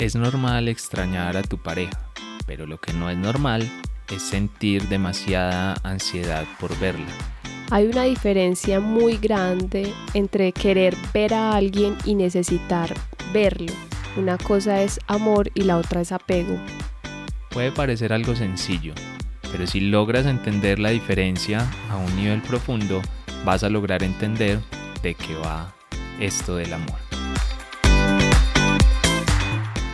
[0.00, 2.10] Es normal extrañar a tu pareja,
[2.46, 3.70] pero lo que no es normal
[4.12, 7.06] es sentir demasiada ansiedad por verla.
[7.70, 12.92] Hay una diferencia muy grande entre querer ver a alguien y necesitar
[13.32, 13.72] verlo.
[14.16, 16.58] Una cosa es amor y la otra es apego.
[17.50, 18.94] Puede parecer algo sencillo,
[19.52, 23.00] pero si logras entender la diferencia a un nivel profundo,
[23.44, 24.58] vas a lograr entender
[25.02, 25.72] de qué va
[26.18, 27.03] esto del amor.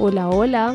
[0.00, 0.74] Hola, hola.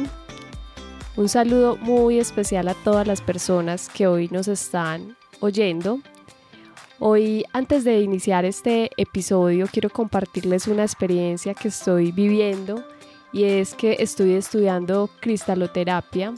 [1.18, 6.00] Un saludo muy especial a todas las personas que hoy nos están oyendo.
[7.00, 12.82] Hoy, antes de iniciar este episodio, quiero compartirles una experiencia que estoy viviendo
[13.34, 16.34] y es que estoy estudiando cristaloterapia.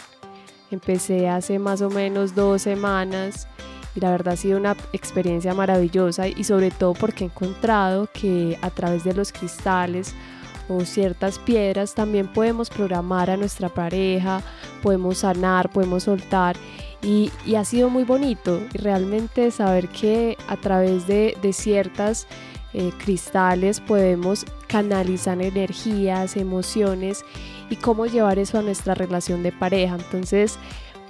[0.71, 3.47] Empecé hace más o menos dos semanas
[3.93, 8.57] y la verdad ha sido una experiencia maravillosa y sobre todo porque he encontrado que
[8.63, 10.15] a través de los cristales
[10.75, 14.41] o ciertas piedras, también podemos programar a nuestra pareja,
[14.81, 16.55] podemos sanar, podemos soltar.
[17.03, 22.27] Y, ha sido muy bonito realmente saber que a través de, ciertas
[22.73, 27.25] eh, cristales podemos canalizar energías, emociones
[27.69, 29.95] y cómo llevar eso a nuestra relación de pareja.
[29.95, 30.57] Entonces,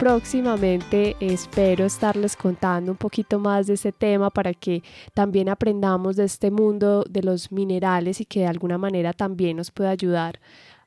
[0.01, 4.81] próximamente espero estarles contando un poquito más de este tema para que
[5.13, 9.69] también aprendamos de este mundo de los minerales y que de alguna manera también nos
[9.69, 10.39] pueda ayudar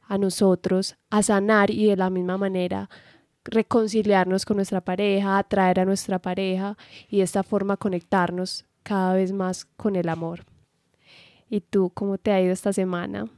[0.08, 2.90] a nosotros a sanar y de la misma manera
[3.44, 6.76] reconciliarnos con nuestra pareja, atraer a nuestra pareja
[7.08, 10.40] y de esta forma conectarnos cada vez más con el amor.
[11.48, 13.28] ¿Y tú cómo te ha ido esta semana?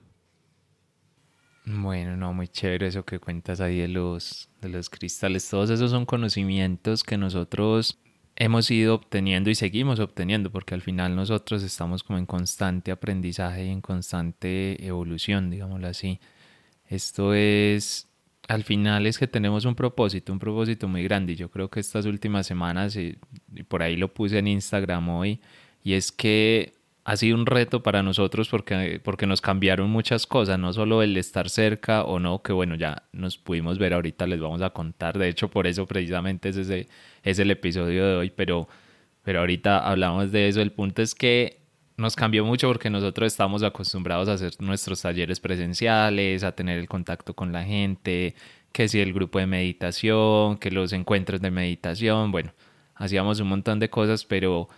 [1.69, 5.49] Bueno, no, muy chévere eso que cuentas ahí de los, de los cristales.
[5.51, 7.99] Todos esos son conocimientos que nosotros
[8.37, 13.67] hemos ido obteniendo y seguimos obteniendo, porque al final nosotros estamos como en constante aprendizaje
[13.67, 16.21] y en constante evolución, digámoslo así.
[16.87, 18.09] Esto es,
[18.47, 21.33] al final es que tenemos un propósito, un propósito muy grande.
[21.33, 23.19] Y yo creo que estas últimas semanas, y
[23.67, 25.41] por ahí lo puse en Instagram hoy,
[25.83, 26.76] y es que
[27.07, 31.17] ha sido un reto para nosotros porque, porque nos cambiaron muchas cosas, no solo el
[31.17, 35.17] estar cerca o no, que bueno, ya nos pudimos ver ahorita, les vamos a contar,
[35.17, 36.89] de hecho por eso precisamente es, ese,
[37.23, 38.69] es el episodio de hoy, pero,
[39.23, 41.61] pero ahorita hablamos de eso, el punto es que
[41.97, 46.89] nos cambió mucho porque nosotros estamos acostumbrados a hacer nuestros talleres presenciales, a tener el
[46.89, 48.35] contacto con la gente,
[48.73, 52.53] que si el grupo de meditación, que los encuentros de meditación, bueno,
[52.97, 54.69] hacíamos un montón de cosas, pero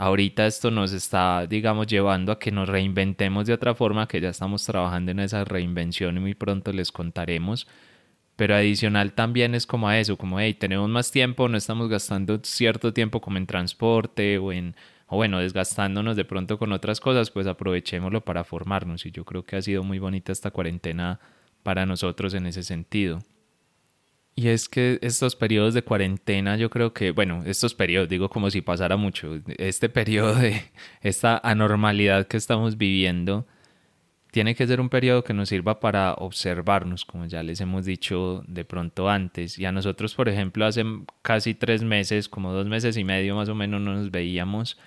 [0.00, 4.28] Ahorita esto nos está, digamos, llevando a que nos reinventemos de otra forma, que ya
[4.28, 7.66] estamos trabajando en esa reinvención y muy pronto les contaremos.
[8.36, 12.38] Pero adicional también es como a eso, como, hey, tenemos más tiempo, no estamos gastando
[12.44, 14.76] cierto tiempo como en transporte o en,
[15.08, 19.04] o bueno, desgastándonos de pronto con otras cosas, pues aprovechémoslo para formarnos.
[19.04, 21.18] Y yo creo que ha sido muy bonita esta cuarentena
[21.64, 23.18] para nosotros en ese sentido.
[24.38, 28.52] Y es que estos periodos de cuarentena, yo creo que, bueno, estos periodos, digo como
[28.52, 30.62] si pasara mucho, este periodo de
[31.00, 33.48] esta anormalidad que estamos viviendo,
[34.30, 38.44] tiene que ser un periodo que nos sirva para observarnos, como ya les hemos dicho
[38.46, 39.58] de pronto antes.
[39.58, 40.84] Y a nosotros, por ejemplo, hace
[41.22, 44.78] casi tres meses, como dos meses y medio más o menos, no nos veíamos.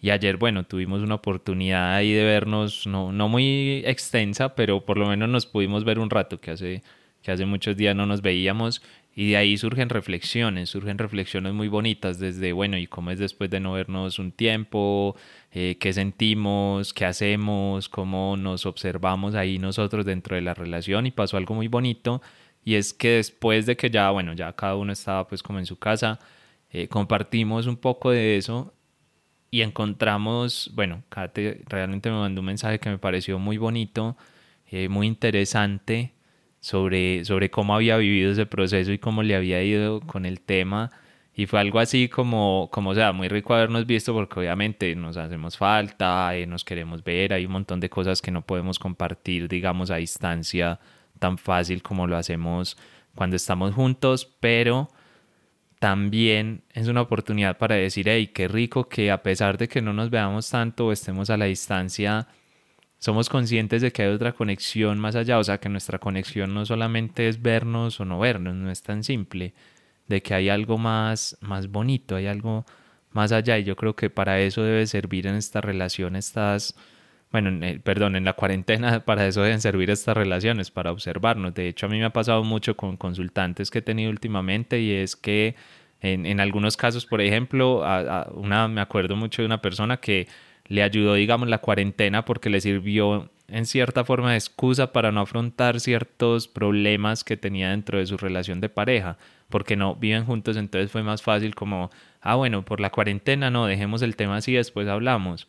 [0.00, 4.96] Y ayer, bueno, tuvimos una oportunidad ahí de vernos, no, no muy extensa, pero por
[4.96, 6.82] lo menos nos pudimos ver un rato, que hace
[7.22, 8.82] que hace muchos días no nos veíamos
[9.14, 13.50] y de ahí surgen reflexiones, surgen reflexiones muy bonitas desde, bueno, ¿y cómo es después
[13.50, 15.16] de no vernos un tiempo?
[15.50, 16.94] Eh, ¿Qué sentimos?
[16.94, 17.88] ¿Qué hacemos?
[17.88, 21.06] ¿Cómo nos observamos ahí nosotros dentro de la relación?
[21.06, 22.22] Y pasó algo muy bonito
[22.64, 25.66] y es que después de que ya, bueno, ya cada uno estaba pues como en
[25.66, 26.20] su casa,
[26.70, 28.72] eh, compartimos un poco de eso
[29.50, 34.16] y encontramos, bueno, Kate realmente me mandó un mensaje que me pareció muy bonito,
[34.70, 36.12] eh, muy interesante
[36.60, 40.90] sobre, sobre cómo había vivido ese proceso y cómo le había ido con el tema.
[41.34, 45.16] Y fue algo así como, como o sea, muy rico habernos visto porque obviamente nos
[45.16, 49.48] hacemos falta, eh, nos queremos ver, hay un montón de cosas que no podemos compartir,
[49.48, 50.80] digamos, a distancia
[51.18, 52.76] tan fácil como lo hacemos
[53.14, 54.88] cuando estamos juntos, pero
[55.78, 59.92] también es una oportunidad para decir, hey, qué rico que a pesar de que no
[59.92, 62.26] nos veamos tanto o estemos a la distancia,
[62.98, 66.66] somos conscientes de que hay otra conexión más allá, o sea, que nuestra conexión no
[66.66, 69.54] solamente es vernos o no vernos, no es tan simple,
[70.08, 72.64] de que hay algo más, más bonito, hay algo
[73.12, 76.74] más allá y yo creo que para eso debe servir en esta relación estas,
[77.30, 77.50] bueno,
[77.84, 81.54] perdón, en la cuarentena para eso deben servir estas relaciones, para observarnos.
[81.54, 84.92] De hecho, a mí me ha pasado mucho con consultantes que he tenido últimamente y
[84.92, 85.54] es que
[86.00, 87.82] en, en algunos casos, por ejemplo,
[88.34, 90.28] una, me acuerdo mucho de una persona que
[90.68, 95.22] le ayudó, digamos, la cuarentena porque le sirvió en cierta forma de excusa para no
[95.22, 99.16] afrontar ciertos problemas que tenía dentro de su relación de pareja,
[99.48, 103.66] porque no viven juntos, entonces fue más fácil como, ah, bueno, por la cuarentena no,
[103.66, 105.48] dejemos el tema así, después hablamos.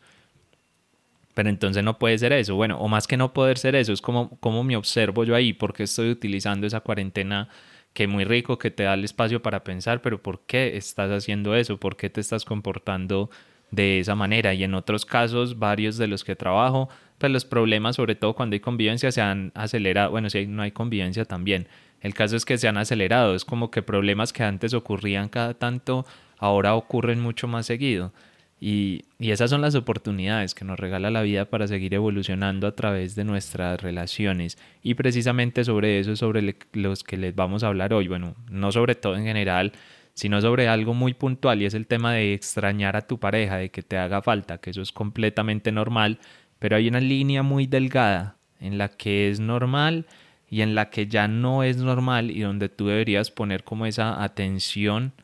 [1.34, 2.56] Pero entonces no puede ser eso.
[2.56, 5.52] Bueno, o más que no poder ser eso, es como, como me observo yo ahí,
[5.52, 7.48] porque estoy utilizando esa cuarentena
[7.92, 11.54] que muy rico, que te da el espacio para pensar, pero ¿por qué estás haciendo
[11.54, 11.78] eso?
[11.78, 13.30] ¿Por qué te estás comportando
[13.70, 14.54] de esa manera?
[14.54, 16.88] Y en otros casos, varios de los que trabajo,
[17.18, 20.10] pues los problemas, sobre todo cuando hay convivencia, se han acelerado.
[20.10, 21.68] Bueno, si no hay convivencia también.
[22.00, 23.34] El caso es que se han acelerado.
[23.34, 26.06] Es como que problemas que antes ocurrían cada tanto,
[26.38, 28.12] ahora ocurren mucho más seguido.
[28.60, 33.14] Y, esas son las oportunidades que nos regala la vida para seguir evolucionando a través
[33.14, 34.58] de nuestras relaciones.
[34.82, 38.08] Y precisamente sobre eso es sobre los que les vamos a hablar hoy.
[38.08, 39.72] Bueno, no sobre todo en general,
[40.20, 43.70] sino sobre algo muy puntual y es el tema de extrañar a tu pareja, de
[43.70, 46.18] que te haga falta, que eso es completamente normal,
[46.58, 50.04] pero hay una línea muy delgada en la que es normal
[50.50, 54.22] y en la que ya no es normal y donde tú deberías poner como esa
[54.22, 55.14] atención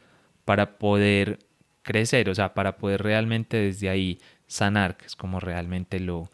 [0.47, 1.41] para poder
[1.83, 6.31] crecer, o sea, para poder realmente desde ahí sanar, que es como realmente lo,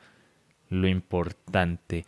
[0.69, 2.05] lo importante.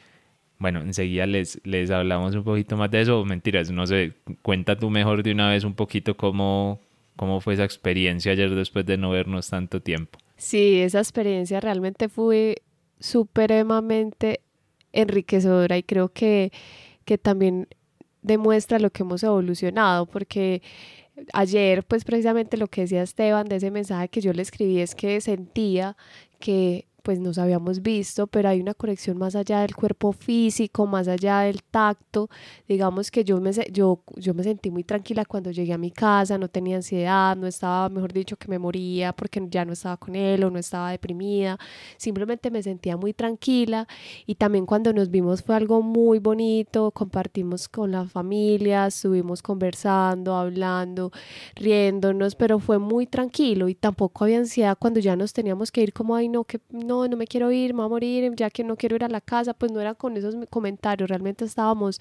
[0.64, 3.22] Bueno, enseguida les, les hablamos un poquito más de eso.
[3.26, 6.80] Mentiras, no sé, cuenta tú mejor de una vez un poquito cómo,
[7.16, 10.18] cómo fue esa experiencia ayer después de no vernos tanto tiempo.
[10.38, 12.62] Sí, esa experiencia realmente fue
[12.98, 14.40] supremamente
[14.94, 16.50] enriquecedora y creo que,
[17.04, 17.68] que también
[18.22, 20.62] demuestra lo que hemos evolucionado, porque
[21.34, 24.94] ayer, pues precisamente lo que decía Esteban de ese mensaje que yo le escribí es
[24.94, 25.94] que sentía
[26.40, 31.06] que pues nos habíamos visto, pero hay una conexión más allá del cuerpo físico, más
[31.06, 32.30] allá del tacto.
[32.66, 36.38] Digamos que yo me, yo, yo me sentí muy tranquila cuando llegué a mi casa,
[36.38, 40.16] no tenía ansiedad, no estaba, mejor dicho, que me moría porque ya no estaba con
[40.16, 41.58] él o no estaba deprimida.
[41.98, 43.86] Simplemente me sentía muy tranquila
[44.24, 50.34] y también cuando nos vimos fue algo muy bonito, compartimos con la familia, estuvimos conversando,
[50.36, 51.12] hablando,
[51.54, 55.92] riéndonos, pero fue muy tranquilo y tampoco había ansiedad cuando ya nos teníamos que ir
[55.92, 58.64] como, ay no, que no no, me quiero ir, me voy a morir, ya que
[58.64, 62.00] no quiero ir a la casa, pues no era con esos comentarios, realmente estábamos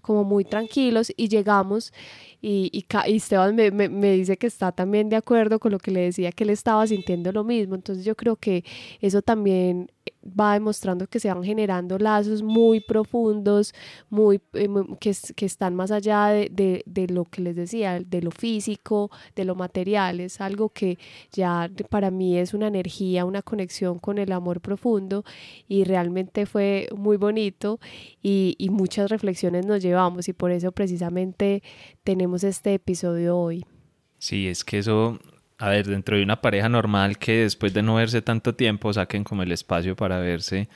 [0.00, 1.92] como muy tranquilos y llegamos
[2.40, 5.90] y, y, Esteban me, me, me, dice que está también de acuerdo con lo que
[5.90, 8.64] le decía, que él estaba sintiendo lo mismo, entonces yo creo que
[9.00, 9.90] eso también
[10.24, 13.74] va demostrando que se van generando lazos muy profundos,
[14.08, 14.68] muy, eh,
[15.00, 19.44] que, que, están más allá de, de, lo que les decía, de lo físico, de
[19.44, 20.20] lo material.
[20.20, 20.98] Es algo que
[21.32, 25.24] ya para mí es una energía, una conexión con el amor profundo
[25.68, 27.80] y realmente fue muy bonito
[28.22, 31.62] y, y muchas reflexiones nos llevamos y por eso precisamente
[32.04, 33.64] tenemos este episodio hoy.
[34.18, 35.18] Sí, es que eso
[35.60, 39.24] a ver, dentro de una pareja normal que después de no verse tanto tiempo saquen
[39.24, 40.70] como el espacio para verse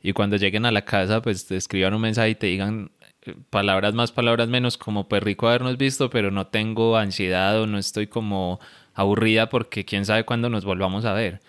[0.00, 3.34] y cuando lleguen a la casa pues te escriban un mensaje y te digan eh,
[3.50, 7.78] palabras más, palabras menos, como pues rico habernos visto, pero no tengo ansiedad o no
[7.78, 8.60] estoy como
[8.94, 11.40] aburrida porque quién sabe cuándo nos volvamos a ver.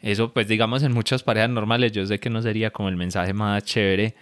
[0.00, 3.34] Eso pues digamos en muchas parejas normales yo sé que no sería como el mensaje
[3.34, 4.14] más chévere,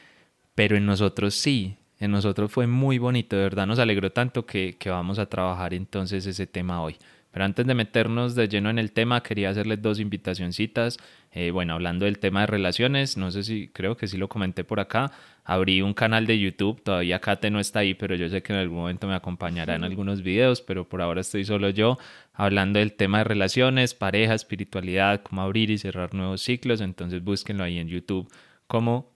[0.57, 4.77] pero en nosotros sí, en nosotros fue muy bonito, de verdad nos alegró tanto que,
[4.79, 6.97] que vamos a trabajar entonces ese tema hoy.
[7.31, 10.99] Pero antes de meternos de lleno en el tema, quería hacerles dos invitacioncitas.
[11.33, 14.65] Eh, bueno, hablando del tema de relaciones, no sé si, creo que sí lo comenté
[14.65, 15.13] por acá.
[15.45, 18.59] Abrí un canal de YouTube, todavía Kate no está ahí, pero yo sé que en
[18.59, 21.99] algún momento me acompañará en algunos videos, pero por ahora estoy solo yo,
[22.35, 26.81] hablando del tema de relaciones, pareja, espiritualidad, cómo abrir y cerrar nuevos ciclos.
[26.81, 28.29] Entonces búsquenlo ahí en YouTube
[28.67, 29.13] como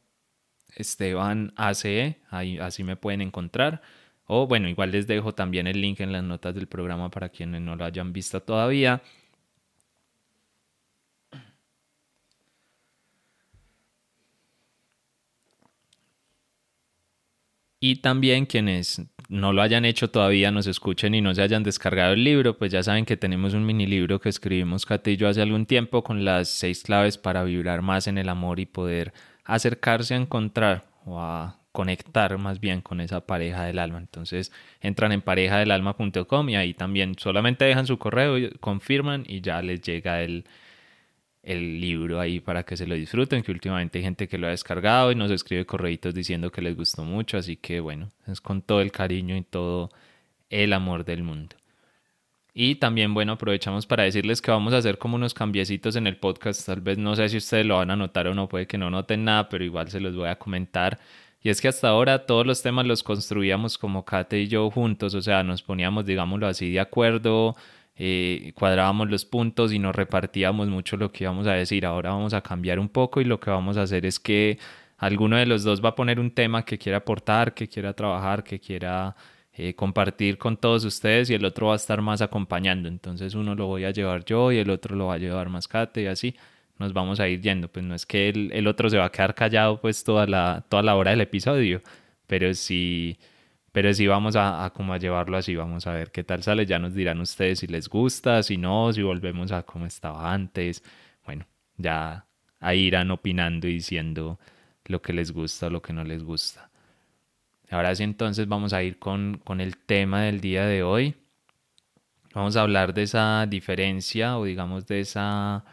[0.77, 3.83] Esteban ACE, ahí, así me pueden encontrar.
[4.27, 7.61] O bueno, igual les dejo también el link en las notas del programa para quienes
[7.61, 9.03] no lo hayan visto todavía.
[17.81, 22.15] Y también quienes no lo hayan hecho todavía, nos escuchen y no se hayan descargado
[22.15, 25.67] el libro, pues ya saben que tenemos un mini libro que escribimos Catillo hace algún
[25.67, 29.13] tiempo con las seis claves para vibrar más en el amor y poder
[29.45, 33.99] acercarse a encontrar o a conectar más bien con esa pareja del alma.
[33.99, 39.83] Entonces entran en parejadelalma.com y ahí también solamente dejan su correo, confirman y ya les
[39.83, 40.45] llega el,
[41.43, 44.51] el libro ahí para que se lo disfruten, que últimamente hay gente que lo ha
[44.51, 48.63] descargado y nos escribe correitos diciendo que les gustó mucho, así que bueno, es con
[48.63, 49.91] todo el cariño y todo
[50.51, 51.57] el amor del mundo.
[52.57, 56.17] Y también, bueno, aprovechamos para decirles que vamos a hacer como unos cambiecitos en el
[56.19, 56.65] podcast.
[56.67, 58.91] Tal vez no sé si ustedes lo van a notar o no, puede que no
[58.91, 61.01] noten nada, pero igual se los voy a comentar.
[61.45, 65.15] Y es que hasta ahora todos los temas los construíamos como Kate y yo juntos,
[65.15, 67.55] o sea, nos poníamos, digámoslo así, de acuerdo,
[67.97, 71.85] eh, cuadrábamos los puntos y nos repartíamos mucho lo que íbamos a decir.
[71.85, 74.59] Ahora vamos a cambiar un poco y lo que vamos a hacer es que
[74.97, 78.43] alguno de los dos va a poner un tema que quiera aportar, que quiera trabajar,
[78.43, 79.15] que quiera
[79.53, 82.89] eh, compartir con todos ustedes y el otro va a estar más acompañando.
[82.89, 86.03] Entonces uno lo voy a llevar yo y el otro lo va a llevar Mascate
[86.03, 86.35] y así
[86.79, 87.69] nos vamos a ir yendo.
[87.69, 90.65] Pues no es que el, el otro se va a quedar callado pues toda la,
[90.69, 91.83] toda la hora del episodio,
[92.27, 93.19] pero sí,
[93.73, 96.67] pero sí vamos a, a, a llevarlo así, vamos a ver qué tal sale.
[96.67, 100.83] Ya nos dirán ustedes si les gusta, si no, si volvemos a como estaba antes.
[101.25, 102.27] Bueno, ya
[102.61, 104.39] ahí irán opinando y diciendo
[104.87, 106.71] lo que les gusta o lo que no les gusta.
[107.71, 111.15] Ahora sí entonces vamos a ir con, con el tema del día de hoy.
[112.35, 115.65] Vamos a hablar de esa diferencia o digamos de esa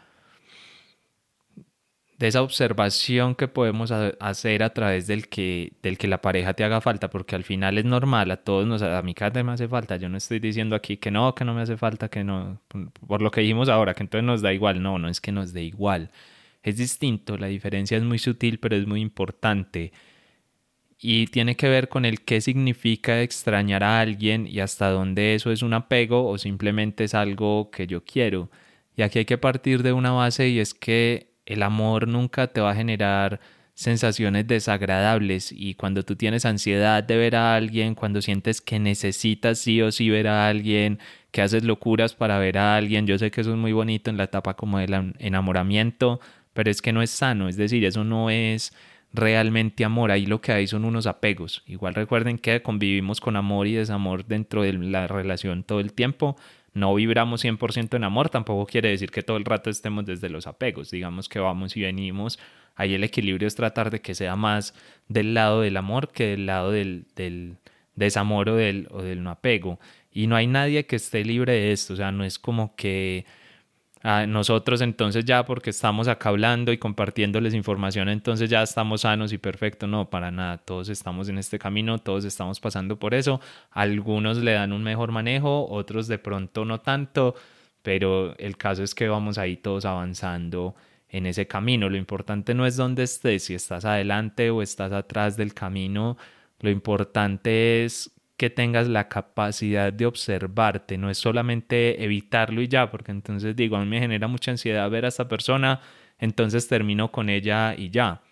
[2.22, 6.62] de esa observación que podemos hacer a través del que, del que la pareja te
[6.62, 9.66] haga falta, porque al final es normal, a todos nos, a mi casa me hace
[9.66, 12.60] falta, yo no estoy diciendo aquí que no, que no me hace falta, que no,
[13.08, 15.52] por lo que dijimos ahora, que entonces nos da igual, no, no es que nos
[15.52, 16.12] dé igual,
[16.62, 19.92] es distinto, la diferencia es muy sutil, pero es muy importante
[21.00, 25.50] y tiene que ver con el qué significa extrañar a alguien y hasta dónde eso
[25.50, 28.48] es un apego o simplemente es algo que yo quiero.
[28.96, 32.60] Y aquí hay que partir de una base y es que el amor nunca te
[32.60, 33.40] va a generar
[33.74, 39.58] sensaciones desagradables y cuando tú tienes ansiedad de ver a alguien, cuando sientes que necesitas
[39.58, 40.98] sí o sí ver a alguien,
[41.30, 44.18] que haces locuras para ver a alguien, yo sé que eso es muy bonito en
[44.18, 46.20] la etapa como del enamoramiento,
[46.52, 48.74] pero es que no es sano, es decir, eso no es
[49.12, 50.10] realmente amor.
[50.10, 51.62] Ahí lo que hay son unos apegos.
[51.66, 56.36] Igual recuerden que convivimos con amor y desamor dentro de la relación todo el tiempo.
[56.74, 60.46] No vibramos 100% en amor, tampoco quiere decir que todo el rato estemos desde los
[60.46, 60.90] apegos.
[60.90, 62.38] Digamos que vamos y venimos.
[62.74, 64.74] Ahí el equilibrio es tratar de que sea más
[65.08, 67.06] del lado del amor que del lado del,
[67.94, 69.78] desamor o o del no apego.
[70.10, 71.94] Y no hay nadie que esté libre de esto.
[71.94, 73.26] O sea, no es como que
[74.26, 79.38] nosotros entonces ya porque estamos acá hablando y compartiéndoles información, entonces ya estamos sanos y
[79.38, 79.86] perfecto.
[79.86, 83.40] No, para nada, todos estamos en este camino, todos estamos pasando por eso.
[83.70, 87.34] Algunos le dan un mejor manejo, otros de pronto no tanto,
[87.82, 90.74] pero el caso es que vamos ahí todos avanzando
[91.08, 91.88] en ese camino.
[91.88, 96.16] Lo importante no es dónde estés, si estás adelante o estás atrás del camino,
[96.60, 102.90] lo importante es que tengas la capacidad de observarte, no es solamente evitarlo y ya,
[102.90, 105.80] porque entonces digo, a mí me genera mucha ansiedad ver a esta persona,
[106.18, 108.22] entonces termino con ella y ya.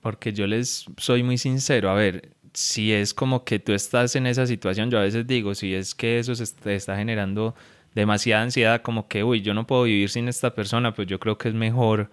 [0.00, 4.26] Porque yo les soy muy sincero, a ver, si es como que tú estás en
[4.26, 6.44] esa situación, yo a veces digo, si es que eso se
[6.74, 7.54] está generando
[7.94, 11.38] demasiada ansiedad, como que, uy, yo no puedo vivir sin esta persona, pues yo creo
[11.38, 12.10] que es mejor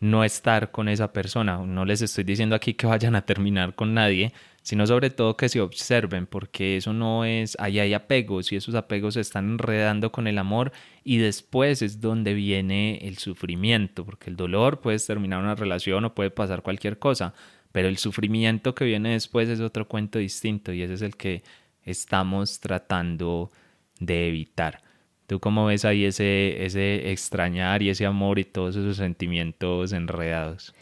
[0.00, 1.58] no estar con esa persona.
[1.58, 5.48] No les estoy diciendo aquí que vayan a terminar con nadie, sino sobre todo que
[5.48, 10.10] se observen, porque eso no es, ahí hay apegos y esos apegos se están enredando
[10.10, 10.72] con el amor
[11.04, 16.14] y después es donde viene el sufrimiento, porque el dolor puede terminar una relación o
[16.14, 17.34] puede pasar cualquier cosa,
[17.72, 21.42] pero el sufrimiento que viene después es otro cuento distinto y ese es el que
[21.84, 23.50] estamos tratando
[23.98, 24.82] de evitar.
[25.30, 30.74] ¿Tú cómo ves ahí ese, ese extrañar y ese amor y todos esos sentimientos enredados?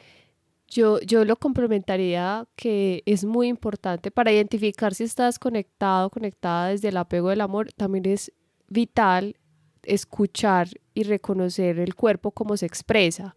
[0.69, 6.88] Yo, yo lo complementaría que es muy importante para identificar si estás conectado, conectada desde
[6.88, 8.33] el apego del amor, también es
[8.69, 9.37] vital
[9.83, 13.37] escuchar y reconocer el cuerpo como se expresa,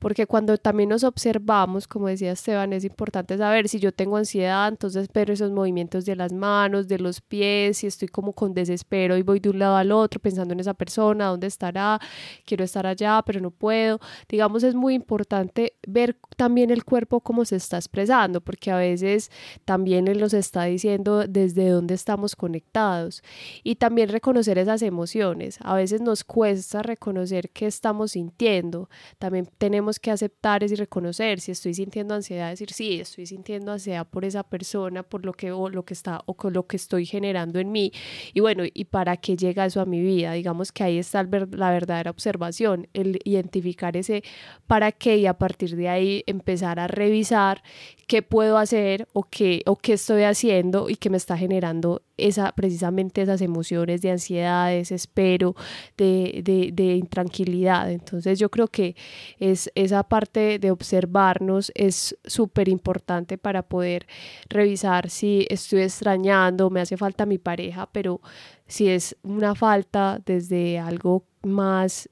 [0.00, 4.66] porque cuando también nos observamos, como decía Esteban, es importante saber si yo tengo ansiedad,
[4.66, 9.18] entonces ver esos movimientos de las manos, de los pies, si estoy como con desespero
[9.18, 12.00] y voy de un lado al otro pensando en esa persona, dónde estará,
[12.46, 14.00] quiero estar allá, pero no puedo.
[14.26, 19.30] Digamos, es muy importante ver también el cuerpo cómo se está expresando, porque a veces
[19.66, 23.22] también él nos está diciendo desde dónde estamos conectados
[23.62, 25.58] y también reconocer esas emociones.
[25.60, 28.88] A veces nos cuesta reconocer qué estamos sintiendo.
[29.18, 34.06] También tenemos que aceptar y reconocer si estoy sintiendo ansiedad, decir sí, estoy sintiendo ansiedad
[34.06, 37.06] por esa persona, por lo que o lo que está o con lo que estoy
[37.06, 37.92] generando en mí.
[38.34, 40.32] Y bueno, ¿y para qué llega eso a mi vida?
[40.32, 44.22] Digamos que ahí está la verdadera observación, el identificar ese
[44.66, 47.62] para qué y a partir de ahí empezar a revisar
[48.06, 52.52] qué puedo hacer o qué o qué estoy haciendo y qué me está generando esa,
[52.52, 55.54] precisamente esas emociones de ansiedad, de desespero,
[55.96, 57.90] de, de, de intranquilidad.
[57.90, 58.96] Entonces yo creo que
[59.38, 64.06] es esa parte de observarnos es súper importante para poder
[64.48, 68.20] revisar si estoy extrañando, me hace falta mi pareja, pero
[68.66, 72.08] si es una falta desde algo más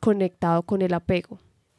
[0.00, 1.38] conectado con el apego.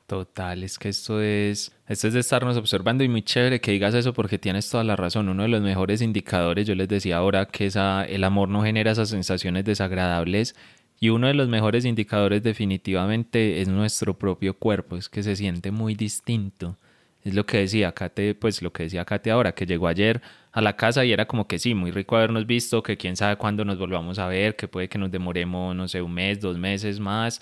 [0.10, 3.94] Total, es que esto es, esto es de estarnos observando y muy chévere que digas
[3.94, 5.30] eso porque tienes toda la razón.
[5.30, 8.90] Uno de los mejores indicadores, yo les decía ahora que esa, el amor no genera
[8.90, 10.56] esas sensaciones desagradables
[11.00, 15.70] y uno de los mejores indicadores definitivamente es nuestro propio cuerpo, es que se siente
[15.70, 16.80] muy distinto.
[17.22, 20.62] Es lo que decía Kate, pues lo que decía Kate ahora, que llegó ayer a
[20.62, 23.64] la casa y era como que sí, muy rico habernos visto, que quién sabe cuándo
[23.64, 27.00] nos volvamos a ver, que puede que nos demoremos, no sé, un mes, dos meses
[27.00, 27.42] más,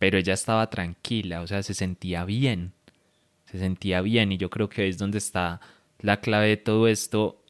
[0.00, 2.72] pero ella estaba tranquila, o sea, se sentía bien,
[3.44, 5.60] se sentía bien y yo creo que es donde está
[5.98, 7.44] la clave de todo esto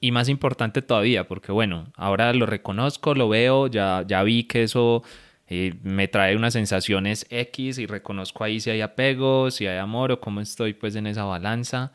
[0.00, 4.62] y más importante todavía, porque bueno, ahora lo reconozco, lo veo, ya, ya vi que
[4.62, 5.02] eso
[5.48, 10.12] eh, me trae unas sensaciones X y reconozco ahí si hay apego, si hay amor
[10.12, 11.92] o cómo estoy pues en esa balanza.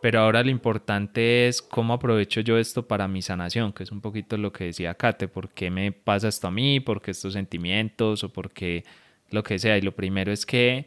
[0.00, 4.00] Pero ahora lo importante es cómo aprovecho yo esto para mi sanación, que es un
[4.00, 7.34] poquito lo que decía Kate, por qué me pasa esto a mí, por qué estos
[7.34, 8.84] sentimientos o por qué
[9.30, 9.78] lo que sea.
[9.78, 10.86] Y lo primero es que,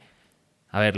[0.70, 0.96] a ver,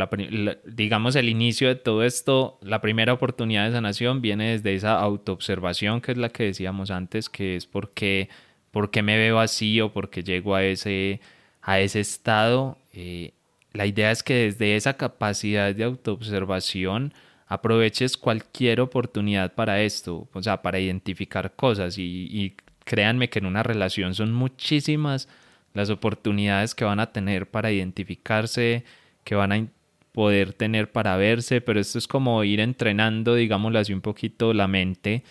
[0.65, 6.01] digamos el inicio de todo esto, la primera oportunidad de sanación viene desde esa autoobservación,
[6.01, 8.29] que es la que decíamos antes, que es porque,
[8.71, 11.21] porque me veo así o porque llego a ese,
[11.61, 12.77] a ese estado.
[12.93, 13.31] Eh,
[13.73, 17.13] la idea es que desde esa capacidad de autoobservación
[17.47, 23.45] aproveches cualquier oportunidad para esto, o sea, para identificar cosas y, y créanme que en
[23.45, 25.27] una relación son muchísimas
[25.73, 28.83] las oportunidades que van a tener para identificarse,
[29.23, 29.65] que van a
[30.11, 34.67] poder tener para verse, pero esto es como ir entrenando, digámoslo así, un poquito la
[34.67, 35.23] mente,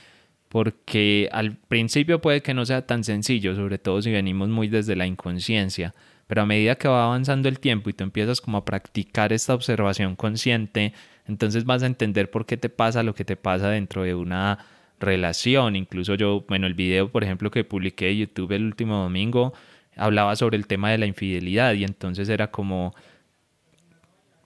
[0.49, 4.97] porque al principio puede que no sea tan sencillo, sobre todo si venimos muy desde
[4.97, 5.95] la inconsciencia,
[6.27, 9.55] pero a medida que va avanzando el tiempo y tú empiezas como a practicar esta
[9.55, 10.93] observación consciente,
[11.27, 14.59] entonces vas a entender por qué te pasa lo que te pasa dentro de una
[14.99, 15.77] relación.
[15.77, 19.53] Incluso yo, bueno, el video, por ejemplo, que publiqué en YouTube el último domingo,
[19.97, 22.95] hablaba sobre el tema de la infidelidad y entonces era como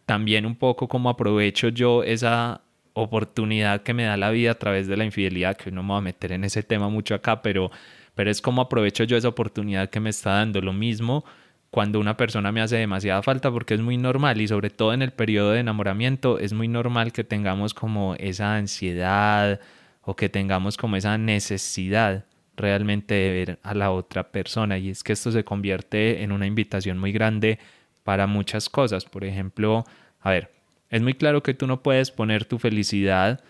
[0.07, 2.63] también un poco como aprovecho yo esa
[2.95, 5.99] oportunidad que me da la vida a través de la infidelidad, que no me voy
[5.99, 7.71] a meter en ese tema mucho acá, pero,
[8.15, 10.63] pero es como aprovecho yo esa oportunidad que me está dando.
[10.63, 11.25] Lo mismo
[11.71, 15.03] cuando una persona me hace demasiada falta porque es muy normal y sobre todo en
[15.03, 19.61] el periodo de enamoramiento es muy normal que tengamos como esa ansiedad
[20.01, 22.25] o que tengamos como esa necesidad
[22.57, 26.47] realmente de ver a la otra persona y es que esto se convierte en una
[26.47, 27.59] invitación muy grande
[28.03, 29.05] para muchas cosas.
[29.05, 29.85] Por ejemplo,
[30.21, 30.53] a ver,
[30.91, 33.43] es muy claro que tú no puedes poner tu felicidad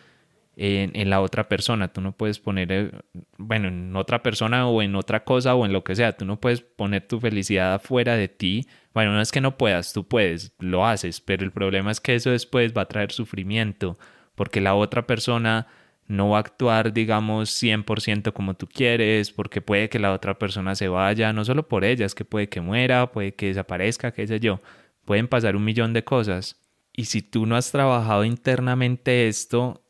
[0.56, 2.90] en, en, la otra persona, tú no puedes poner, eh,
[3.36, 6.40] bueno, en otra persona o en otra cosa o en lo que sea, tú no
[6.40, 8.66] puedes poner tu felicidad afuera de ti.
[8.94, 12.14] Bueno, no es que no puedas, tú puedes, lo haces, pero el problema es que
[12.14, 13.98] eso después va a traer sufrimiento,
[14.34, 15.66] porque la otra persona
[16.08, 21.32] no actuar, digamos, 100% como tú quieres, porque puede que la otra persona se vaya,
[21.32, 24.60] no solo por ella, es que puede que muera, puede que desaparezca, qué sé yo,
[25.04, 26.60] pueden pasar un millón de cosas.
[26.92, 29.85] Y si tú no has trabajado internamente esto,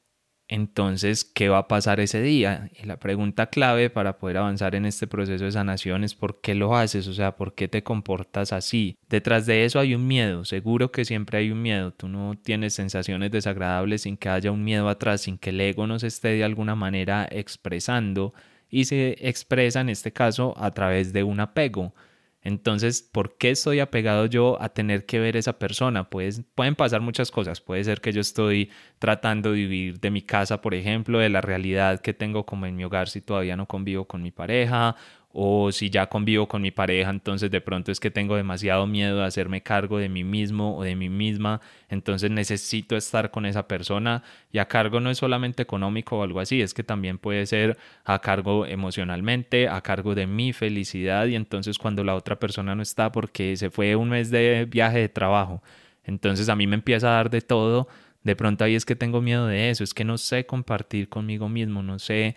[0.48, 2.70] entonces, ¿qué va a pasar ese día?
[2.80, 6.54] Y la pregunta clave para poder avanzar en este proceso de sanación es ¿por qué
[6.54, 7.08] lo haces?
[7.08, 8.96] O sea, ¿por qué te comportas así?
[9.08, 11.90] Detrás de eso hay un miedo, seguro que siempre hay un miedo.
[11.92, 15.88] Tú no tienes sensaciones desagradables sin que haya un miedo atrás, sin que el ego
[15.88, 18.32] no se esté de alguna manera expresando
[18.70, 21.92] y se expresa en este caso a través de un apego.
[22.46, 26.08] Entonces, ¿por qué estoy apegado yo a tener que ver esa persona?
[26.08, 27.60] Pues, pueden pasar muchas cosas.
[27.60, 31.40] Puede ser que yo estoy tratando de vivir de mi casa, por ejemplo, de la
[31.40, 34.94] realidad que tengo como en mi hogar si todavía no convivo con mi pareja,
[35.38, 39.18] o si ya convivo con mi pareja, entonces de pronto es que tengo demasiado miedo
[39.18, 43.68] de hacerme cargo de mí mismo o de mí misma, entonces necesito estar con esa
[43.68, 47.44] persona y a cargo no es solamente económico o algo así, es que también puede
[47.44, 52.74] ser a cargo emocionalmente, a cargo de mi felicidad y entonces cuando la otra persona
[52.74, 55.62] no está porque se fue un mes de viaje de trabajo,
[56.04, 57.88] entonces a mí me empieza a dar de todo,
[58.22, 61.50] de pronto ahí es que tengo miedo de eso, es que no sé compartir conmigo
[61.50, 62.36] mismo, no sé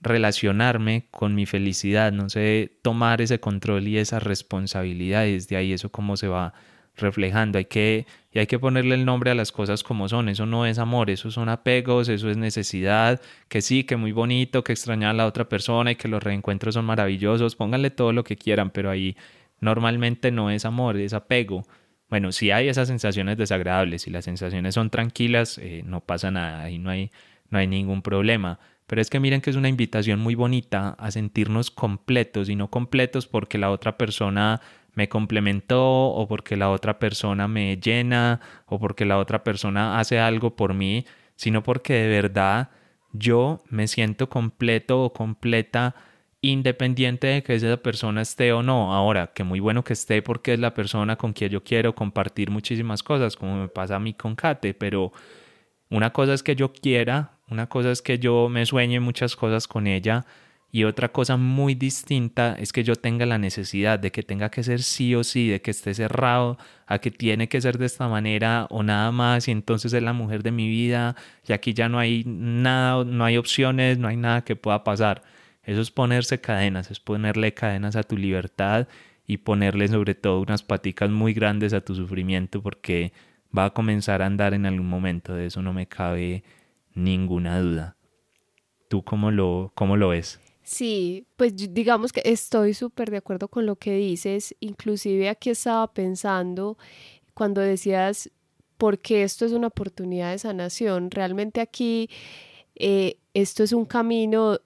[0.00, 5.72] relacionarme con mi felicidad, no sé tomar ese control y esa responsabilidad y desde ahí
[5.72, 6.54] eso cómo se va
[6.96, 7.58] reflejando.
[7.58, 10.28] Hay que, y hay que ponerle el nombre a las cosas como son.
[10.28, 14.64] Eso no es amor, eso son apegos, eso es necesidad, que sí, que muy bonito,
[14.64, 17.56] que extrañar a la otra persona y que los reencuentros son maravillosos.
[17.56, 19.16] Pónganle todo lo que quieran, pero ahí
[19.60, 21.64] normalmente no es amor, es apego.
[22.08, 26.62] Bueno, si hay esas sensaciones desagradables, y las sensaciones son tranquilas, eh, no pasa nada,
[26.64, 27.10] ahí no hay,
[27.50, 28.58] no hay ningún problema
[28.90, 32.70] Pero es que miren que es una invitación muy bonita a sentirnos completos y no
[32.70, 34.60] completos porque la otra persona
[34.94, 40.18] me complementó o porque la otra persona me llena o porque la otra persona hace
[40.18, 42.70] algo por mí, sino porque de verdad
[43.12, 45.94] yo me siento completo o completa
[46.40, 48.92] independiente de que esa persona esté o no.
[48.92, 52.50] Ahora, que muy bueno que esté porque es la persona con quien yo quiero compartir
[52.50, 55.12] muchísimas cosas, como me pasa a mí con Kate, pero
[55.90, 59.66] una cosa es que yo quiera, una cosa es que yo me sueñe muchas cosas
[59.68, 60.24] con ella
[60.72, 64.62] y otra cosa muy distinta es que yo tenga la necesidad de que tenga que
[64.62, 68.06] ser sí o sí, de que esté cerrado a que tiene que ser de esta
[68.08, 71.88] manera o nada más y entonces es la mujer de mi vida y aquí ya
[71.88, 75.22] no hay nada, no hay opciones, no hay nada que pueda pasar.
[75.64, 78.86] Eso es ponerse cadenas, es ponerle cadenas a tu libertad
[79.26, 83.12] y ponerle sobre todo unas paticas muy grandes a tu sufrimiento porque
[83.56, 86.44] va a comenzar a andar en algún momento, de eso no me cabe
[86.94, 87.96] ninguna duda.
[88.88, 90.40] ¿Tú cómo lo, cómo lo ves?
[90.62, 94.54] Sí, pues digamos que estoy súper de acuerdo con lo que dices.
[94.60, 96.76] Inclusive aquí estaba pensando
[97.34, 98.30] cuando decías,
[98.76, 102.08] porque esto es una oportunidad de sanación, realmente aquí
[102.76, 104.58] eh, esto es un camino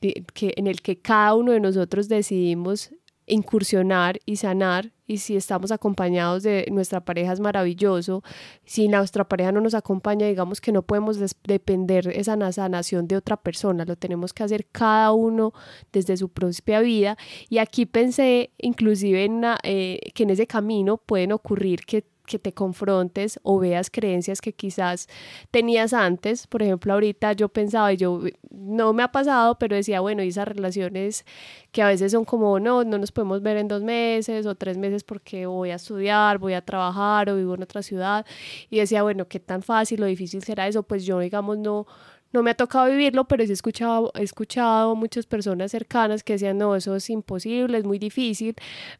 [0.00, 2.90] que, en el que cada uno de nosotros decidimos
[3.26, 8.22] incursionar y sanar y si estamos acompañados de nuestra pareja es maravilloso.
[8.64, 13.36] Si nuestra pareja no nos acompaña digamos que no podemos depender esa sanación de otra
[13.36, 15.52] persona lo tenemos que hacer cada uno
[15.92, 17.18] desde su propia vida.
[17.50, 22.52] Y aquí pensé inclusive en eh, que en ese camino pueden ocurrir que que te
[22.52, 25.08] confrontes o veas creencias que quizás
[25.50, 26.46] tenías antes.
[26.46, 30.28] Por ejemplo, ahorita yo pensaba, y yo no me ha pasado, pero decía, bueno, y
[30.28, 31.24] esas relaciones
[31.72, 34.78] que a veces son como, no, no nos podemos ver en dos meses o tres
[34.78, 38.26] meses porque voy a estudiar, voy a trabajar o vivo en otra ciudad.
[38.70, 40.82] Y decía, bueno, ¿qué tan fácil o difícil será eso?
[40.82, 41.86] Pues yo, digamos, no,
[42.32, 46.58] no me ha tocado vivirlo, pero he escuchado, he escuchado muchas personas cercanas que decían,
[46.58, 48.54] no, eso es imposible, es muy difícil,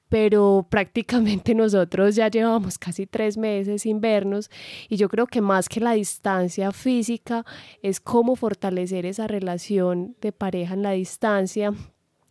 [0.09, 4.51] pero prácticamente nosotros ya llevamos casi tres meses sin vernos
[4.89, 7.45] y yo creo que más que la distancia física
[7.83, 11.73] es cómo fortalecer esa relación de pareja en la distancia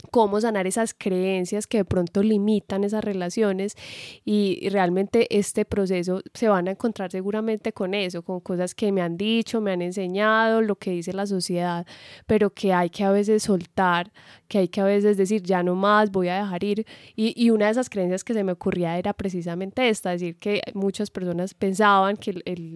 [0.10, 3.76] cómo sanar esas creencias que de pronto limitan esas relaciones
[4.26, 9.02] y, realmente este proceso se van a encontrar seguramente con eso, con cosas que me
[9.02, 11.86] han dicho, me han enseñado, lo que dice la sociedad,
[12.26, 14.12] pero que hay que a veces soltar,
[14.52, 16.86] que hay que a veces decir ya no más, voy a dejar ir.
[17.16, 20.62] Y, y una de esas creencias que se me ocurría era precisamente esta, decir que
[20.74, 22.34] muchas personas pensaban que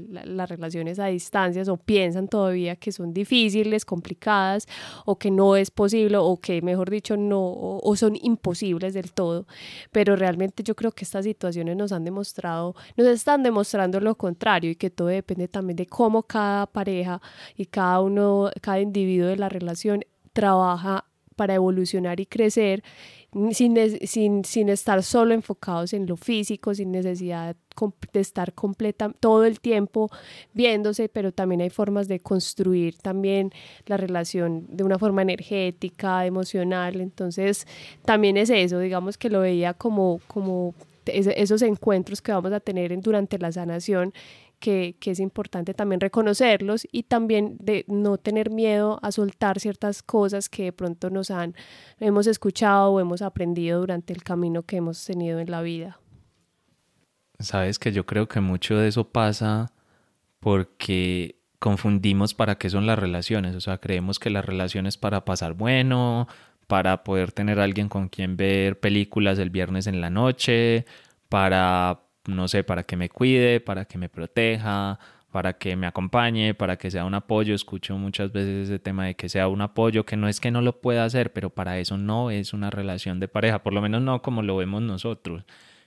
[0.09, 4.67] las relaciones a distancias o piensan todavía que son difíciles, complicadas
[5.03, 9.45] o que no es posible o que mejor dicho no o, son imposibles del todo,
[9.91, 14.71] pero realmente yo creo que estas situaciones nos han demostrado, nos están demostrando lo contrario
[14.71, 17.21] y que todo depende también de cómo cada pareja
[17.57, 21.03] y cada uno, cada individuo de la relación trabaja
[21.35, 22.83] para evolucionar y crecer
[23.51, 23.75] sin,
[24.07, 27.55] sin, sin, estar solo enfocados en lo físico, sin necesidad
[28.13, 30.09] de estar completa todo el tiempo
[30.53, 33.51] viéndose, pero también hay formas de construir también
[33.87, 37.01] la relación de una forma energética, emocional.
[37.01, 37.67] Entonces,
[38.05, 40.73] también es eso, digamos que lo veía como, como
[41.05, 44.13] esos encuentros que vamos a tener durante la sanación
[44.59, 50.49] que, es importante también reconocerlos y también de no tener miedo a soltar ciertas cosas
[50.49, 51.55] que de pronto nos han,
[51.99, 55.99] hemos escuchado o hemos aprendido durante el camino que hemos tenido en la vida.
[57.39, 59.71] Sabes que yo creo que mucho de eso pasa
[60.39, 65.53] porque confundimos para qué son las relaciones, o sea, creemos que las relaciones para pasar
[65.53, 66.27] bueno,
[66.67, 70.85] para poder tener alguien con quien ver películas el viernes en la noche,
[71.29, 74.99] para no sé, para que me cuide, para que me proteja,
[75.31, 77.53] para que me acompañe, para que sea un apoyo.
[77.53, 80.61] Escucho muchas veces ese tema de que sea un apoyo, que no es que no
[80.61, 84.01] lo pueda hacer, pero para eso no es una relación de pareja, por lo menos
[84.01, 85.43] no como lo vemos nosotros.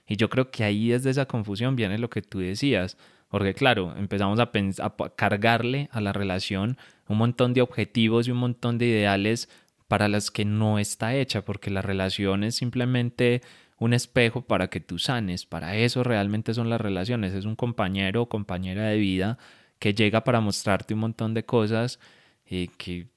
[0.07, 2.97] Y yo creo que ahí desde esa confusión viene lo que tú decías,
[3.27, 4.51] porque claro, empezamos a,
[4.83, 9.49] a cargarle a la relación un montón de objetivos y un montón de ideales
[9.87, 13.41] para las que no está hecha, porque la relación es simplemente
[13.79, 15.45] un espejo para que tú sanes.
[15.45, 17.33] Para eso realmente son las relaciones.
[17.33, 19.37] Es un compañero o compañera de vida
[19.79, 21.99] que llega para mostrarte un montón de cosas
[22.45, 23.07] eh, que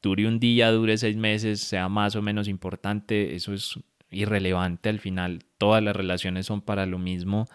[0.00, 3.34] dure un día, dure seis meses, sea más o menos importante.
[3.34, 3.78] Eso es
[4.10, 5.44] irrelevante al final.
[5.58, 7.48] Todas las relaciones son para lo mismo.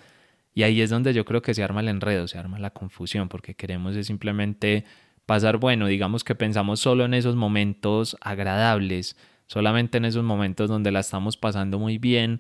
[0.54, 3.30] Y ahí es donde yo creo que se arma el enredo, se arma la confusión,
[3.30, 4.86] porque queremos es simplemente
[5.26, 10.92] pasar bueno, digamos que pensamos solo en esos momentos agradables, solamente en esos momentos donde
[10.92, 12.40] la estamos pasando muy bien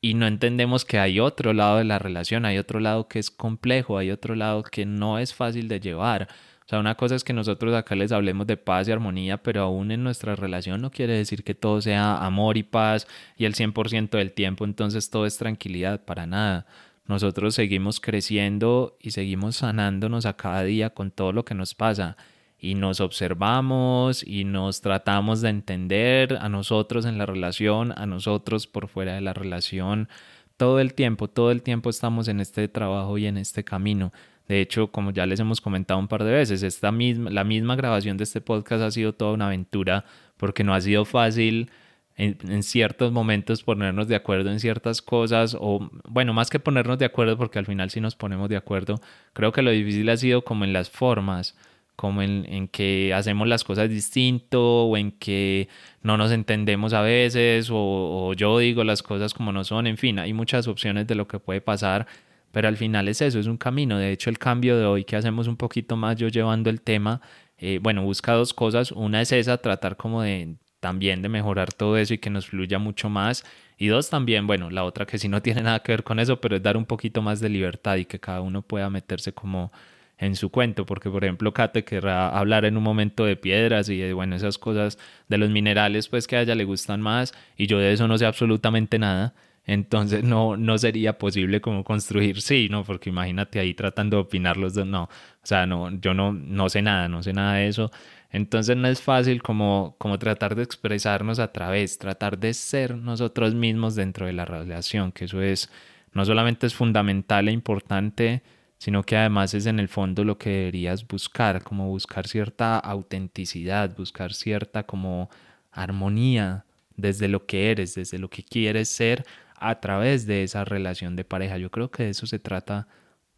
[0.00, 3.30] y no entendemos que hay otro lado de la relación, hay otro lado que es
[3.30, 6.28] complejo, hay otro lado que no es fácil de llevar.
[6.66, 9.62] O sea, una cosa es que nosotros acá les hablemos de paz y armonía, pero
[9.62, 13.06] aún en nuestra relación no quiere decir que todo sea amor y paz
[13.36, 16.66] y el 100% del tiempo entonces todo es tranquilidad, para nada.
[17.06, 22.16] Nosotros seguimos creciendo y seguimos sanándonos a cada día con todo lo que nos pasa
[22.58, 28.66] y nos observamos y nos tratamos de entender a nosotros en la relación, a nosotros
[28.66, 30.08] por fuera de la relación.
[30.56, 34.12] Todo el tiempo, todo el tiempo estamos en este trabajo y en este camino.
[34.48, 37.76] De hecho, como ya les hemos comentado un par de veces, esta misma, la misma
[37.76, 40.04] grabación de este podcast ha sido toda una aventura
[40.36, 41.70] porque no ha sido fácil
[42.16, 46.98] en, en, ciertos momentos ponernos de acuerdo en ciertas cosas o bueno, más que ponernos
[46.98, 49.00] de acuerdo porque al final sí nos ponemos de acuerdo,
[49.34, 51.56] creo que lo difícil ha sido como en las formas
[51.96, 55.68] como en, que hacemos las cosas distinto o en que
[56.02, 60.18] no nos entendemos a veces o, yo digo las cosas como no son, en fin,
[60.18, 62.06] hay muchas opciones de lo que puede pasar,
[62.52, 63.98] pero al final es eso, es un camino.
[63.98, 67.20] De hecho, el cambio de hoy que hacemos un poquito más yo llevando el tema,
[67.58, 68.92] eh, bueno, busca dos cosas.
[68.92, 72.78] Una es esa, tratar como de también de mejorar todo eso y que nos fluya
[72.78, 73.44] mucho más.
[73.76, 76.40] Y dos, también, bueno, la otra que sí no tiene nada que ver con eso,
[76.40, 79.72] pero es dar un poquito más de libertad y que cada uno pueda meterse como
[80.18, 83.98] en su cuento, porque por ejemplo Kate querrá hablar en un momento de piedras y
[83.98, 84.98] de, bueno, esas cosas
[85.28, 88.16] de los minerales pues que a ella le gustan más y yo de eso no
[88.16, 89.34] sé absolutamente nada,
[89.66, 92.84] entonces no, no sería posible como construir, sí, ¿no?
[92.84, 95.10] Porque imagínate ahí tratando de opinar los dos, no, o
[95.42, 97.90] sea, no, yo no, no sé nada, no sé nada de eso,
[98.30, 103.54] entonces no es fácil como, como tratar de expresarnos a través, tratar de ser nosotros
[103.54, 105.70] mismos dentro de la relación, que eso es,
[106.12, 108.42] no solamente es fundamental e importante,
[108.78, 113.96] sino que además es en el fondo lo que deberías buscar, como buscar cierta autenticidad,
[113.96, 115.30] buscar cierta como
[115.72, 116.64] armonía
[116.96, 119.24] desde lo que eres, desde lo que quieres ser
[119.56, 121.58] a través de esa relación de pareja.
[121.58, 122.88] Yo creo que de eso se trata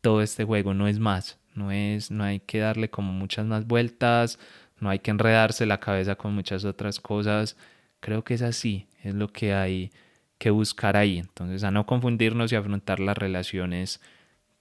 [0.01, 3.67] todo este juego, no es más, no es no hay que darle como muchas más
[3.67, 4.39] vueltas,
[4.81, 7.57] no hay que enredarse la cabeza con muchas otras cosas.
[8.01, 9.91] Creo que es así, es lo que hay
[10.39, 11.19] que buscar ahí.
[11.19, 14.01] Entonces, a no confundirnos y afrontar las relaciones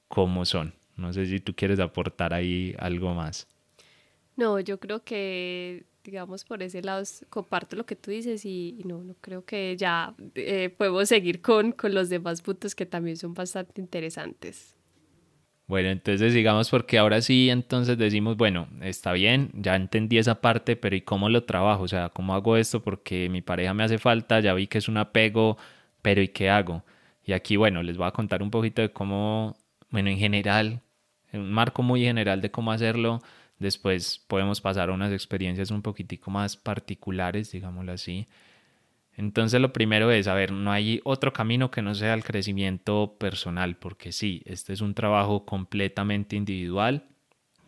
[0.07, 0.73] como son.
[0.95, 3.47] No sé si tú quieres aportar ahí algo más.
[4.35, 9.03] No, yo creo que, digamos, por ese lado comparto lo que tú dices y, no,
[9.03, 13.33] no creo que ya eh, podemos seguir con, con los demás puntos que también son
[13.33, 14.77] bastante interesantes.
[15.67, 20.77] Bueno, entonces digamos porque ahora sí, entonces decimos, bueno, está bien, ya entendí esa parte,
[20.77, 21.83] pero ¿y cómo lo trabajo?
[21.83, 22.81] O sea, ¿cómo hago esto?
[22.81, 25.57] Porque mi pareja me hace falta, ya vi que es un apego,
[26.01, 26.85] pero ¿y qué hago?
[27.25, 29.57] Y aquí, bueno, les voy a contar un poquito de cómo
[29.97, 30.83] bueno, en general,
[31.31, 33.19] en un marco muy general de cómo hacerlo.
[33.57, 38.27] Después podemos pasar a unas experiencias un poquitico más particulares, digámoslo así.
[39.15, 43.15] Entonces lo primero es, a ver, no hay otro camino que no sea el crecimiento
[43.17, 47.07] personal, porque sí, este es un trabajo completamente individual,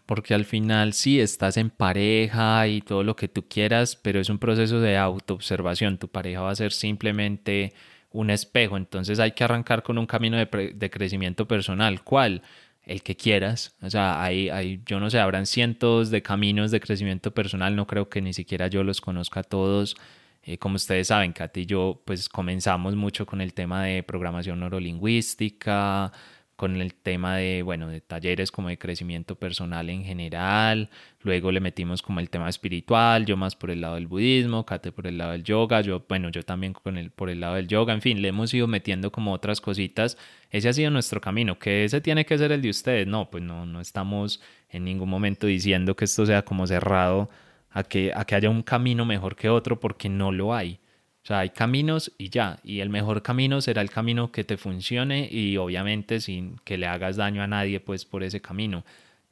[0.06, 4.30] porque al final sí estás en pareja y todo lo que tú quieras, pero es
[4.30, 5.98] un proceso de autoobservación.
[5.98, 7.74] Tu pareja va a ser simplemente
[8.12, 8.78] un espejo.
[8.78, 12.04] Entonces hay que arrancar con un camino de, crecimiento personal.
[12.04, 12.42] ¿Cuál?
[12.84, 13.76] El que quieras.
[13.82, 17.76] O sea, hay, hay, yo no sé, habrán cientos de caminos de crecimiento personal.
[17.76, 19.96] No creo que ni siquiera yo los conozca todos.
[20.44, 24.60] Eh, como ustedes saben, Katy y yo pues comenzamos mucho con el tema de programación
[24.60, 26.12] neurolingüística,
[26.60, 30.90] con el tema de, bueno, de talleres como de crecimiento personal en general,
[31.22, 34.92] luego le metimos como el tema espiritual, yo más por el lado del budismo, Kate
[34.92, 37.70] por el lado del yoga, yo, bueno, yo también con el, por el lado del
[37.70, 40.18] yoga, en fin, le hemos ido metiendo como otras cositas,
[40.52, 43.42] ese ha sido nuestro camino, que ese tiene que ser el de ustedes, no, pues
[43.42, 47.30] no, no estamos en ningún momento diciendo que esto sea como cerrado
[47.70, 50.82] a que, a que haya un camino mejor que otro, porque no lo hay
[51.24, 54.58] o sea, hay caminos y ya, y el mejor camino será el camino que te
[54.58, 58.86] funcione y obviamente sin que le hagas daño a nadie pues por ese camino,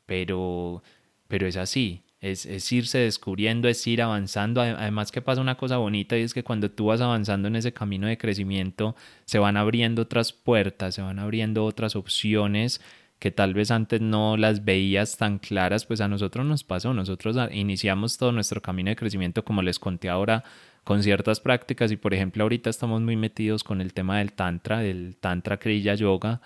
[0.05, 0.83] pero,
[1.27, 4.61] pero es así, es, es, irse descubriendo, es ir avanzando.
[4.61, 7.73] Además que pasa una cosa bonita y es que cuando tú vas avanzando en ese
[7.73, 8.95] camino de crecimiento,
[9.25, 12.81] se van abriendo otras puertas, se van abriendo otras opciones
[13.19, 17.35] que tal vez antes no las veías tan claras, pues a nosotros nos pasó, nosotros
[17.51, 20.43] iniciamos todo nuestro camino de crecimiento, como les conté ahora,
[20.87, 24.79] con ciertas prácticas y por ejemplo ahorita estamos muy metidos con el tema del tantra,
[24.79, 26.39] del tantra kriya yoga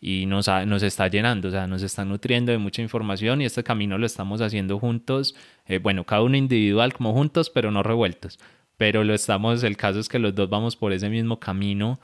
[0.00, 3.62] y nos, nos está llenando, o sea, nos está nutriendo de mucha información y este
[3.62, 5.34] camino lo estamos haciendo juntos,
[5.66, 8.38] eh, bueno, cada uno individual como juntos, pero no revueltos,
[8.78, 12.00] pero lo estamos, el caso es que los dos vamos por ese mismo camino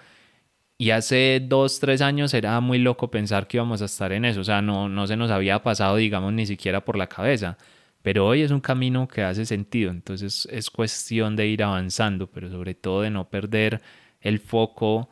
[0.76, 4.42] y hace dos, tres años era muy loco pensar que íbamos a estar en eso,
[4.42, 7.56] o sea, no, no se nos había pasado, digamos, ni siquiera por la cabeza.
[8.02, 12.50] Pero hoy es un camino que hace sentido, entonces es cuestión de ir avanzando, pero
[12.50, 13.82] sobre todo de no perder
[14.20, 15.10] el foco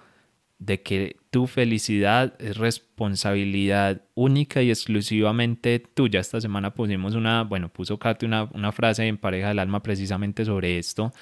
[0.59, 6.21] de que tu felicidad es responsabilidad única y exclusivamente tuya.
[6.21, 10.45] Esta semana pusimos una, bueno, puso Katy una, una frase en Pareja del Alma precisamente
[10.45, 11.13] sobre esto.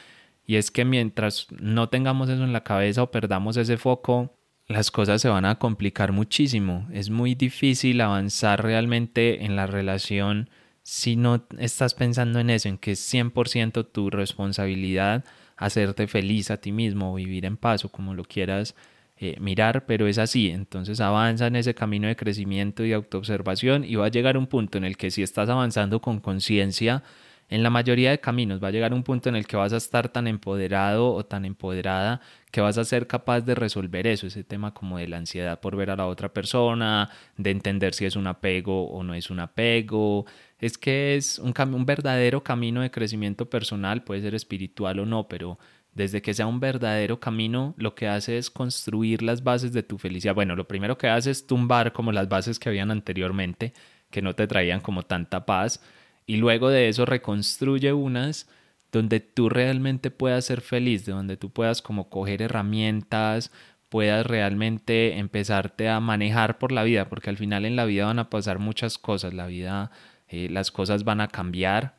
[0.47, 4.33] Y es que mientras no tengamos eso en la cabeza o perdamos ese foco,
[4.69, 6.87] las cosas se van a complicar muchísimo.
[6.93, 10.49] Es muy difícil avanzar realmente en la relación
[10.87, 15.25] si no estás pensando en eso, en que es 100% tu responsabilidad
[15.57, 18.77] hacerte feliz a ti mismo, vivir en paz o como lo quieras
[19.17, 20.49] eh, mirar, pero es así.
[20.51, 24.79] Entonces avanza en ese camino de crecimiento y autoobservación y va a llegar un punto
[24.79, 27.03] en el que si estás avanzando con conciencia,
[27.49, 29.77] en la mayoría de caminos va a llegar un punto en el que vas a
[29.77, 32.21] estar tan empoderado o tan empoderada
[32.51, 35.77] que vas a ser capaz de resolver eso, ese tema como de la ansiedad por
[35.77, 39.41] ver a la otra persona, de entender si es un apego o no es un
[39.41, 40.27] apego.
[40.59, 45.29] Es que es un, un verdadero camino de crecimiento personal, puede ser espiritual o no,
[45.29, 45.59] pero
[45.93, 49.97] desde que sea un verdadero camino, lo que hace es construir las bases de tu
[49.97, 50.35] felicidad.
[50.35, 53.73] Bueno, lo primero que hace es tumbar como las bases que habían anteriormente,
[54.11, 55.83] que no te traían como tanta paz,
[56.27, 58.49] y luego de eso reconstruye unas
[58.93, 63.51] donde tú realmente puedas ser feliz, de donde tú puedas como coger herramientas,
[63.89, 68.19] puedas realmente empezarte a manejar por la vida, porque al final en la vida van
[68.19, 69.91] a pasar muchas cosas, la vida,
[70.29, 71.97] eh, las cosas van a cambiar,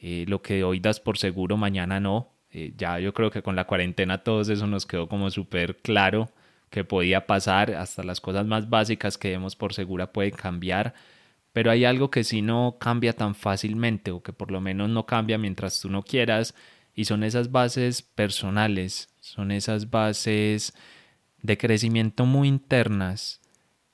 [0.00, 3.56] eh, lo que hoy das por seguro, mañana no, eh, ya yo creo que con
[3.56, 6.30] la cuarentena todo eso nos quedó como súper claro
[6.70, 10.94] que podía pasar, hasta las cosas más básicas que demos por segura pueden cambiar,
[11.52, 15.06] pero hay algo que sí no cambia tan fácilmente o que por lo menos no
[15.06, 16.54] cambia mientras tú no quieras
[16.94, 20.74] y son esas bases personales, son esas bases
[21.42, 23.37] de crecimiento muy internas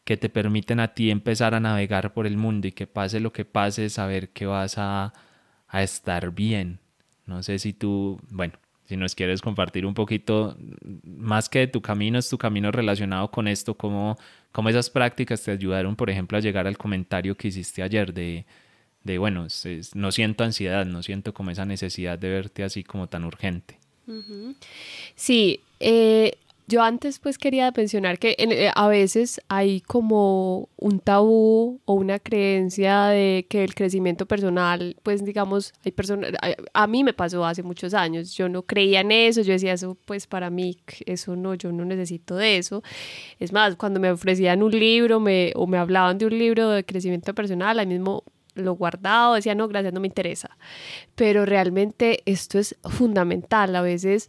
[0.05, 3.33] que te permiten a ti empezar a navegar por el mundo y que pase lo
[3.33, 5.13] que pase, saber que vas a,
[5.69, 6.79] a estar bien,
[7.27, 8.55] no sé si tú, bueno,
[8.87, 10.57] si nos quieres compartir un poquito
[11.05, 14.19] más que de tu camino, es tu camino relacionado con esto, cómo,
[14.69, 18.45] esas prácticas te ayudaron, por ejemplo, a llegar al comentario que hiciste ayer de,
[19.03, 19.47] de bueno,
[19.95, 23.79] no siento ansiedad, no siento como esa necesidad de verte así como tan urgente.
[25.15, 26.37] Sí, eh,
[26.67, 32.19] yo antes pues quería mencionar que eh, a veces hay como un tabú o una
[32.19, 36.33] creencia de que el crecimiento personal, pues digamos, hay personas,
[36.73, 39.99] a, mí me pasó hace muchos años, yo no creía en eso, yo decía eso
[40.07, 42.83] pues para mí, eso no, yo no necesito de eso.
[43.39, 46.85] Es más, cuando me ofrecían un libro me, o me hablaban de un libro de
[46.85, 48.25] crecimiento personal, ahí mismo
[48.55, 50.57] lo guardado, decía, no, gracias, no me interesa.
[51.15, 53.75] Pero realmente esto es fundamental.
[53.77, 54.29] A veces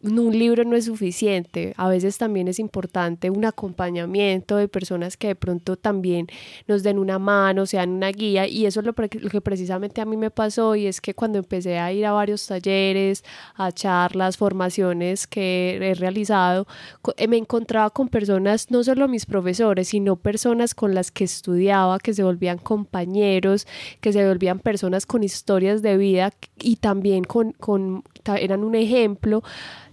[0.00, 5.28] un libro no es suficiente, a veces también es importante un acompañamiento de personas que
[5.28, 6.28] de pronto también
[6.68, 8.46] nos den una mano, sean una guía.
[8.46, 11.78] Y eso es lo, que precisamente a mí me pasó y es que cuando empecé
[11.78, 13.24] a ir a varios talleres,
[13.56, 16.68] a charlas, formaciones que he realizado,
[17.16, 21.98] eh, me encontraba con personas, no solo mis profesores, sino personas con las que estudiaba,
[21.98, 23.66] que se volvían compañeros,
[24.00, 28.04] que se volvían personas con historias de vida y también con, con
[28.36, 29.42] eran un ejemplo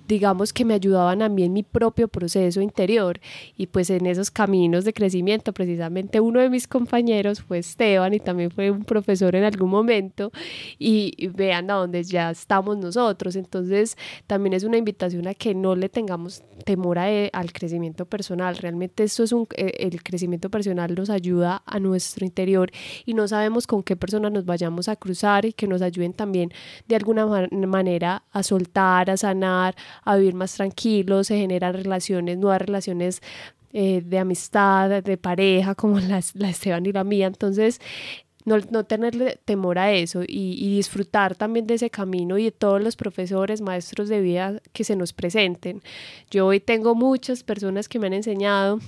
[0.08, 3.20] digamos que me ayudaban a mí en mi propio proceso interior.
[3.58, 8.20] Y pues en esos caminos de crecimiento precisamente uno de mis compañeros fue Esteban y
[8.20, 10.32] también fue un profesor en algún momento.
[10.80, 13.36] Y, vean a dónde ya estamos nosotros.
[13.36, 18.58] Entonces también es una invitación a que no le tengamos temor e, al crecimiento personal.
[18.58, 22.72] Realmente esto es un eh, el crecimiento personal nos ayuda a nuestro interior
[23.06, 26.52] y no sabemos con qué personas nos vayamos a cruzar y que nos ayuden también
[26.88, 32.62] de alguna manera a soltar a sanar a vivir más tranquilos, se generan relaciones, nuevas
[32.62, 33.22] relaciones
[33.74, 37.28] eh, de amistad, de pareja, como la, la Esteban y la mía.
[37.28, 37.82] Entonces,
[38.46, 42.52] no, no, tenerle temor a eso y, y, disfrutar también de ese camino y de
[42.52, 45.82] todos los profesores, maestros de vida que se nos presenten.
[46.30, 48.80] Yo hoy tengo muchas personas que me han enseñado.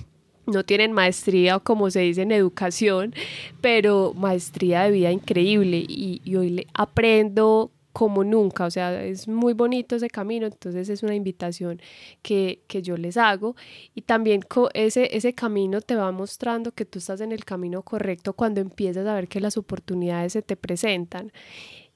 [0.46, 3.14] No tienen maestría o como se dice en educación,
[3.60, 9.26] pero maestría de vida increíble y, y hoy le aprendo como nunca, o sea, es
[9.26, 11.82] muy bonito ese camino, entonces es una invitación
[12.22, 13.56] que, que yo les hago
[13.92, 14.42] y también
[14.74, 19.04] ese, ese camino te va mostrando que tú estás en el camino correcto cuando empiezas
[19.04, 21.32] a ver que las oportunidades se te presentan.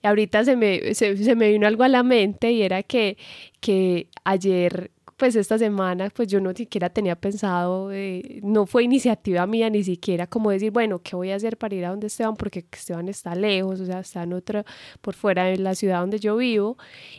[0.02, 3.16] Ahorita se me, se, se me vino algo a la mente y era que,
[3.60, 4.90] que ayer
[5.22, 9.84] pues esta semana pues yo no siquiera tenía pensado, eh, no fue iniciativa mía ni
[9.84, 12.34] siquiera como decir, bueno, ¿qué voy a hacer para ir a donde Esteban?
[12.34, 14.64] Porque Esteban está lejos, o sea, está en otra,
[15.00, 16.76] por fuera de la ciudad donde yo vivo.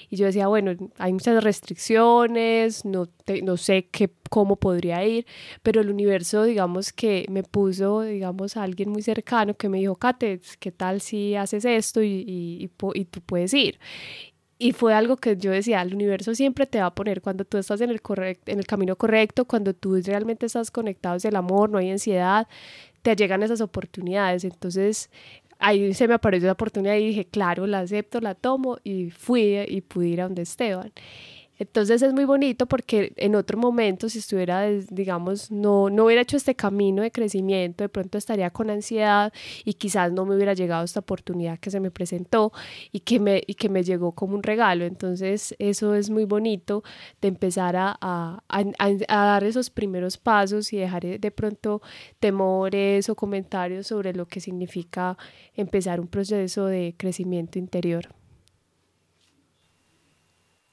[0.10, 3.08] Y yo decía, bueno, hay muchas restricciones, no,
[3.42, 5.26] no sé qué, cómo podría ir,
[5.62, 9.96] pero el universo, digamos que me puso, digamos, a alguien muy cercano que me dijo,
[9.96, 13.80] Kate, ¿qué tal si haces esto y, y, y tú puedes ir?
[14.64, 17.58] Y fue algo que yo decía, el universo siempre te va a poner cuando tú
[17.58, 18.02] estás en el,
[18.46, 22.48] en el camino correcto, cuando tú realmente estás conectado hacia el amor, no hay ansiedad,
[23.02, 24.46] te llegan esas oportunidades.
[24.46, 25.10] Entonces
[25.60, 29.58] ahí se me apareció la oportunidad y dije, claro, la acepto, la tomo y fui
[29.68, 30.94] y pude ir a donde Esteban.
[31.60, 36.36] Entonces es muy bonito porque en otro momento, si estuviera, digamos, no, no hubiera hecho
[36.36, 39.32] este camino de crecimiento, de pronto estaría con ansiedad
[39.64, 42.52] y quizás no me hubiera llegado esta oportunidad que se me presentó
[42.92, 44.86] y que me, y que me llegó como un regalo.
[44.86, 46.84] Entonces eso es muy bonito
[47.22, 51.82] de empezar a, a, a dar esos primeros pasos y dejar de pronto
[52.20, 55.18] temores o comentarios sobre lo que significa
[55.56, 58.10] empezar un proceso de crecimiento interior.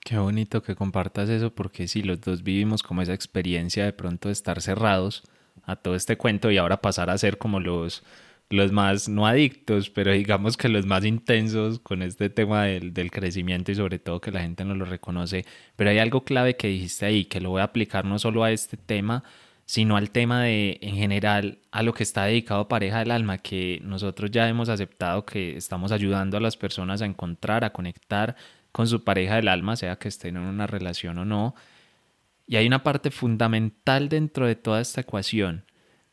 [0.04, 4.30] Qué bonito que compartas eso porque sí, los dos vivimos como esa experiencia de pronto
[4.30, 5.22] estar cerrados
[5.64, 8.02] a todo este cuento y ahora pasar a ser como los,
[8.48, 13.10] los más, no adictos, pero digamos que los más intensos con este tema del, del,
[13.10, 15.44] crecimiento y sobre todo que la gente no lo reconoce.
[15.76, 18.52] Pero hay algo clave que dijiste ahí, que lo voy a aplicar no solo a
[18.52, 19.22] este tema,
[19.66, 23.80] sino al tema de, en general, a lo que está dedicado Pareja del Alma, que
[23.84, 28.34] nosotros ya hemos aceptado que estamos ayudando a las personas a encontrar, a conectar
[28.72, 31.54] con su pareja del alma, sea que estén en una relación o no.
[32.46, 35.64] Y hay una parte fundamental dentro de toda esta ecuación,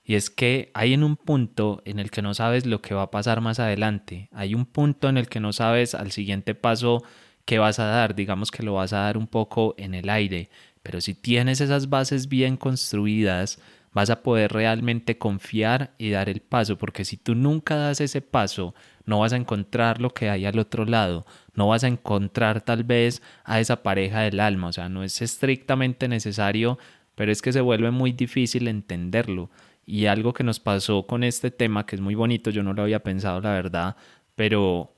[0.03, 3.03] y es que hay en un punto en el que no sabes lo que va
[3.03, 7.03] a pasar más adelante, hay un punto en el que no sabes al siguiente paso
[7.43, 10.49] qué vas a dar, digamos que lo vas a dar un poco en el aire,
[10.81, 13.59] pero si tienes esas bases bien construidas,
[13.93, 18.21] vas a poder realmente confiar y dar el paso, porque si tú nunca das ese
[18.21, 18.75] paso,
[19.05, 22.83] no vas a encontrar lo que hay al otro lado, no vas a encontrar tal
[22.83, 26.77] vez a esa pareja del alma, o sea, no es estrictamente necesario,
[27.15, 29.49] pero es que se vuelve muy difícil entenderlo.
[29.85, 32.83] Y algo que nos pasó con este tema, que es muy bonito, yo no lo
[32.83, 33.95] había pensado, la verdad,
[34.35, 34.93] pero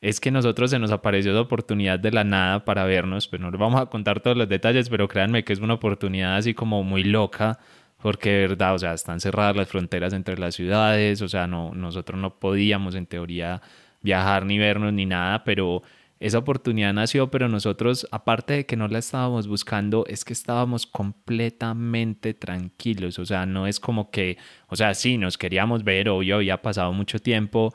[0.00, 3.46] es que nosotros se nos apareció la oportunidad de la nada para vernos, pero pues
[3.46, 6.54] no les vamos a contar todos los detalles, pero créanme que es una oportunidad así
[6.54, 7.58] como muy loca,
[8.02, 12.20] porque verdad, o sea, están cerradas las fronteras entre las ciudades, o sea, no, nosotros
[12.20, 13.60] no podíamos en teoría
[14.02, 15.82] viajar ni vernos ni nada, pero
[16.20, 20.86] esa oportunidad nació, pero nosotros, aparte de que no la estábamos buscando, es que estábamos
[20.86, 24.38] completamente tranquilos, o sea, no es como que,
[24.68, 27.72] o sea, sí, nos queríamos ver, obvio, había pasado mucho tiempo,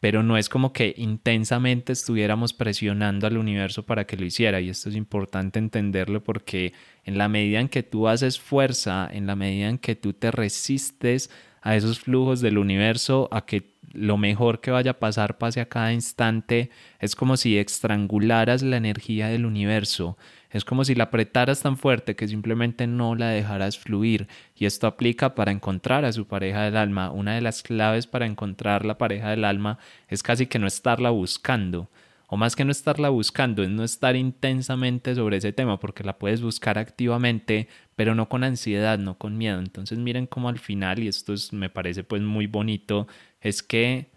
[0.00, 4.68] pero no es como que intensamente estuviéramos presionando al universo para que lo hiciera, y
[4.68, 6.72] esto es importante entenderlo porque
[7.04, 10.30] en la medida en que tú haces fuerza, en la medida en que tú te
[10.30, 11.30] resistes
[11.62, 15.68] a esos flujos del universo, a que lo mejor que vaya a pasar pase a
[15.68, 16.70] cada instante,
[17.00, 20.16] es como si estrangularas la energía del universo,
[20.50, 24.28] es como si la apretaras tan fuerte que simplemente no la dejaras fluir.
[24.56, 27.10] Y esto aplica para encontrar a su pareja del alma.
[27.10, 29.78] Una de las claves para encontrar la pareja del alma
[30.08, 31.90] es casi que no estarla buscando.
[32.30, 36.18] O más que no estarla buscando, es no estar intensamente sobre ese tema, porque la
[36.18, 39.58] puedes buscar activamente, pero no con ansiedad, no con miedo.
[39.58, 43.08] Entonces miren cómo al final, y esto me parece pues muy bonito,
[43.40, 44.10] es que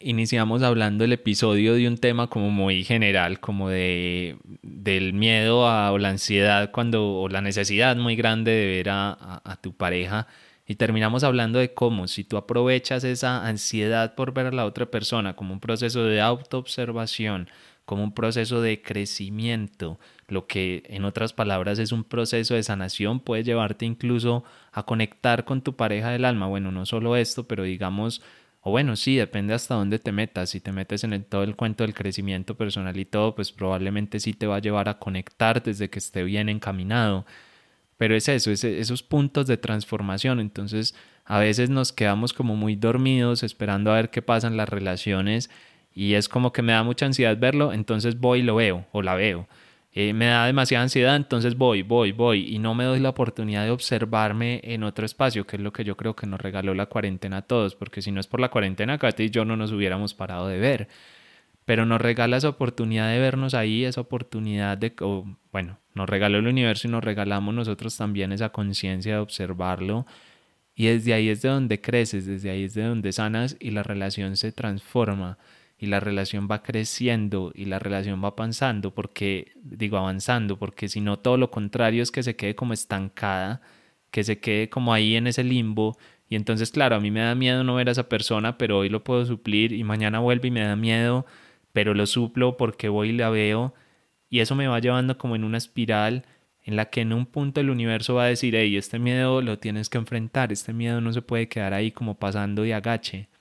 [0.00, 4.36] iniciamos hablando el episodio de un tema como muy general, como de
[4.82, 9.40] del miedo a, o la ansiedad cuando o la necesidad muy grande de ver a,
[9.44, 10.26] a, tu pareja
[10.66, 14.86] y terminamos hablando de cómo si tú aprovechas esa ansiedad por ver a la otra
[14.86, 17.48] persona como un proceso de autoobservación,
[17.84, 23.20] como un proceso de crecimiento, lo que en otras palabras es un proceso de sanación,
[23.20, 26.46] puede llevarte incluso a conectar con tu pareja del alma.
[26.46, 28.22] Bueno, no solo esto, pero digamos
[28.62, 30.50] o bueno, sí, depende hasta dónde te metas.
[30.50, 34.20] Si te metes en el, todo el cuento del crecimiento personal y todo, pues probablemente
[34.20, 37.26] sí te va a llevar a conectar desde que esté bien encaminado.
[37.98, 40.40] Pero es eso, es esos puntos de transformación.
[40.40, 40.94] Entonces,
[41.24, 45.50] a veces nos quedamos como muy dormidos esperando a ver qué pasan las relaciones
[45.94, 49.02] y es como que me da mucha ansiedad verlo, entonces voy y lo veo o
[49.02, 49.46] la veo.
[49.94, 53.64] Eh, me da demasiada ansiedad, entonces voy, voy, voy y no me doy la oportunidad
[53.64, 56.86] de observarme en otro espacio, que es lo que yo creo que nos regaló la
[56.86, 59.70] cuarentena a todos, porque si no es por la cuarentena, Katy y yo no nos
[59.70, 60.88] hubiéramos parado de ver,
[61.66, 64.94] pero nos regala esa oportunidad de vernos ahí, esa oportunidad de,
[65.52, 70.06] bueno, nos regaló el universo y nos regalamos nosotros también esa conciencia de observarlo.
[70.74, 73.82] Y desde ahí es de donde creces, desde ahí es de donde sanas y la
[73.82, 75.38] relación se transforma
[75.82, 81.00] y la relación va creciendo y la relación va avanzando, porque digo avanzando, porque si
[81.00, 83.60] no todo lo contrario es que se quede como estancada,
[84.12, 85.98] que se quede como ahí en ese limbo.
[86.28, 88.90] Y entonces claro, a mí me da miedo no ver a esa persona, pero hoy
[88.90, 91.26] lo puedo suplir y mañana vuelve y me da miedo,
[91.72, 93.74] pero lo suplo porque voy y la veo.
[94.30, 96.24] Y eso me va llevando como en una espiral
[96.62, 99.58] en la que en un punto el universo va a decir, hey, este miedo lo
[99.58, 103.31] tienes que enfrentar, este miedo no se puede quedar ahí como pasando de agache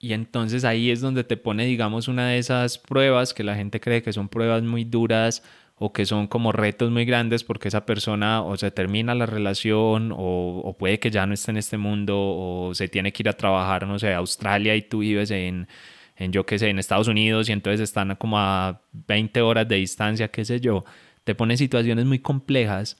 [0.00, 3.80] y entonces ahí es donde te pone, digamos, una de esas pruebas que la gente
[3.80, 5.42] cree que son pruebas muy duras
[5.74, 10.12] o que son como retos muy grandes porque esa persona o se termina la relación
[10.16, 13.32] o, puede que ya no esté en este mundo o se tiene que ir a
[13.32, 15.68] trabajar, no sé, a Australia y tú vives en,
[16.16, 19.76] en yo qué sé, en Estados Unidos y entonces están como a 20 horas de
[19.76, 20.84] distancia, qué sé yo,
[21.24, 22.98] te pone situaciones muy complejas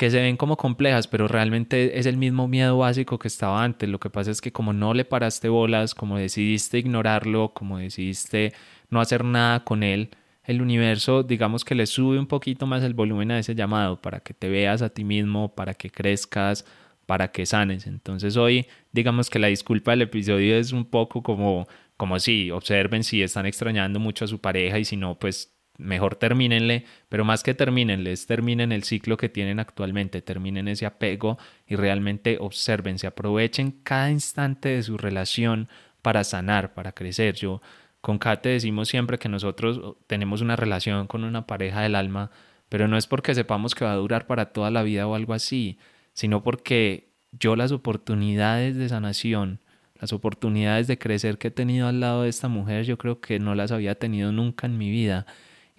[0.00, 3.86] que se ven como complejas, pero realmente es el mismo miedo básico que estaba antes.
[3.86, 8.54] Lo que pasa es que como no le paraste bolas, como decidiste ignorarlo, como decidiste
[8.88, 10.08] no hacer nada con él,
[10.44, 14.20] el universo, digamos que le sube un poquito más el volumen a ese llamado para
[14.20, 16.64] que te veas a ti mismo, para que crezcas,
[17.04, 17.86] para que sanes.
[17.86, 23.04] Entonces hoy, digamos que la disculpa del episodio es un poco como, como si observen
[23.04, 27.42] si están extrañando mucho a su pareja y si no, pues mejor termínenle, pero más
[27.42, 33.06] que termínenles, terminen el ciclo que tienen actualmente, terminen ese apego y realmente observen, se
[33.06, 35.68] aprovechen cada instante de su relación
[36.02, 37.34] para sanar, para crecer.
[37.34, 37.60] Yo
[38.00, 42.30] con Kate decimos siempre que nosotros tenemos una relación con una pareja del alma,
[42.68, 45.34] pero no es porque sepamos que va a durar para toda la vida o algo
[45.34, 45.78] así,
[46.12, 49.60] sino porque yo las oportunidades de sanación,
[50.00, 53.38] las oportunidades de crecer que he tenido al lado de esta mujer, yo creo que
[53.38, 55.26] no las había tenido nunca en mi vida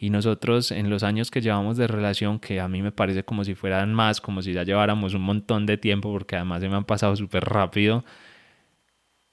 [0.02, 3.44] y nosotros en los años que llevamos de relación, que a mí me parece como
[3.44, 6.76] si fueran más, como si ya lleváramos un montón de tiempo, porque además se me
[6.76, 8.04] han pasado súper rápido,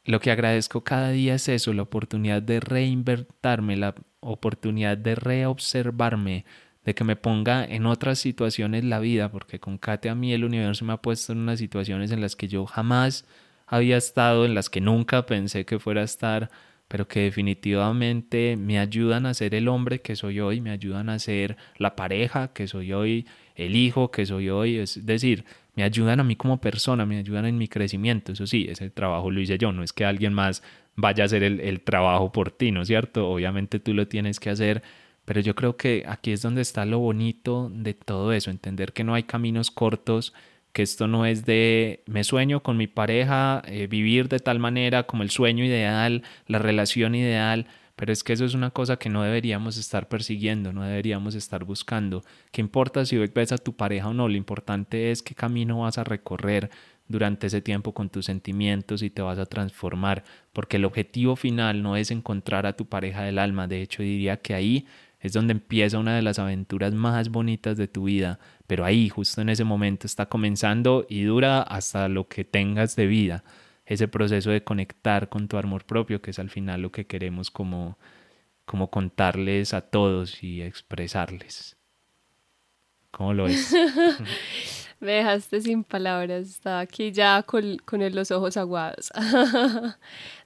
[0.05, 6.45] lo que agradezco cada día es eso, la oportunidad de reinvertirme, la oportunidad de reobservarme,
[6.85, 10.45] de que me ponga en otras situaciones la vida, porque con Kate a mí el
[10.45, 13.25] universo me ha puesto en unas situaciones en las que yo jamás
[13.67, 16.51] había estado, en las que nunca pensé que fuera a estar,
[16.89, 21.19] pero que definitivamente me ayudan a ser el hombre que soy hoy, me ayudan a
[21.19, 26.19] ser la pareja que soy hoy, el hijo que soy hoy, es decir, me ayudan
[26.21, 29.59] a mí como persona, me ayudan en mi crecimiento, eso sí, ese trabajo lo hice
[29.59, 30.63] yo, no es que alguien más
[30.97, 33.29] vaya a hacer el, el trabajo por ti, ¿no es cierto?
[33.29, 34.83] Obviamente tú lo tienes que hacer,
[35.25, 39.05] pero yo creo que aquí es donde está lo bonito de todo eso, entender que
[39.05, 40.33] no hay caminos cortos,
[40.73, 45.05] que esto no es de me sueño con mi pareja, eh, vivir de tal manera
[45.05, 47.67] como el sueño ideal, la relación ideal,
[47.97, 51.65] pero es que eso es una cosa que no deberíamos estar persiguiendo, no deberíamos estar
[51.65, 52.23] buscando.
[52.53, 54.29] ¿Qué importa si ves a tu pareja o no?
[54.29, 56.71] Lo importante es qué camino vas a recorrer
[57.09, 61.83] durante ese tiempo con tus sentimientos y te vas a transformar, porque el objetivo final
[61.83, 64.87] no es encontrar a tu pareja del alma, de hecho diría que ahí
[65.21, 68.39] es donde empieza una de las aventuras más bonitas de tu vida,
[68.69, 73.07] pero ahí, justo en ese momento, está comenzando y dura hasta lo que tengas de
[73.07, 73.43] vida,
[73.87, 77.51] ese proceso de conectar con tu amor propio, que es al final lo que queremos
[77.51, 77.99] como,
[78.67, 81.79] como contarles a todos y expresarles.
[83.11, 83.75] ¿Cómo lo es?
[85.01, 89.11] Me dejaste sin palabras, estaba aquí ya con, con los ojos aguados.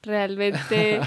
[0.03, 1.01] realmente,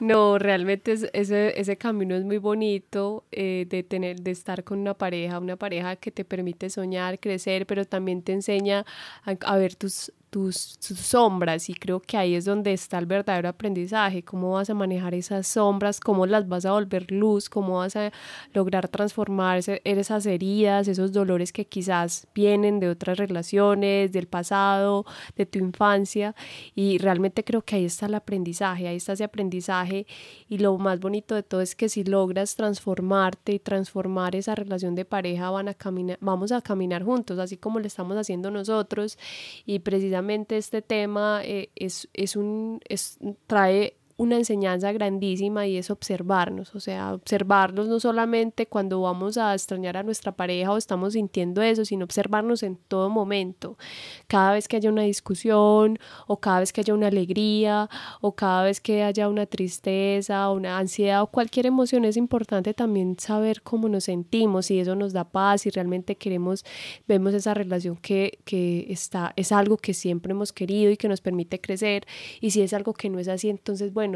[0.00, 4.94] no, realmente ese, ese camino es muy bonito eh, de, tener, de estar con una
[4.94, 8.84] pareja, una pareja que te permite soñar, crecer, pero también te enseña
[9.24, 14.22] a ver tus, tus, sombras y creo que ahí es donde está el verdadero aprendizaje,
[14.22, 18.12] cómo vas a manejar esas sombras, cómo las vas a volver luz, cómo vas a
[18.52, 25.06] lograr transformar esas heridas, esos dolores que quizás vienen de otras relaciones, del pasado,
[25.36, 26.34] de tu infancia.
[26.74, 30.06] Y realmente creo que ahí está el aprendizaje, ahí está ese aprendizaje.
[30.48, 34.94] Y lo más bonito de todo es que si logras transformarte y transformar esa relación
[34.94, 39.18] de pareja van a caminar, vamos a caminar juntos, así como lo estamos haciendo nosotros.
[39.64, 40.17] Y precisamente
[40.56, 46.80] este tema eh, es, es un, es, trae una enseñanza grandísima y es observarnos, o
[46.80, 51.84] sea, observarnos no solamente cuando vamos a extrañar a nuestra pareja o estamos sintiendo eso,
[51.84, 53.78] sino observarnos en todo momento,
[54.26, 57.88] cada vez que haya una discusión o cada vez que haya una alegría
[58.20, 63.16] o cada vez que haya una tristeza una ansiedad o cualquier emoción, es importante también
[63.20, 66.64] saber cómo nos sentimos, si eso nos da paz, si realmente queremos,
[67.06, 71.20] vemos esa relación que, que está, es algo que siempre hemos querido y que nos
[71.20, 72.04] permite crecer
[72.40, 74.07] y si es algo que no es así, entonces, bueno,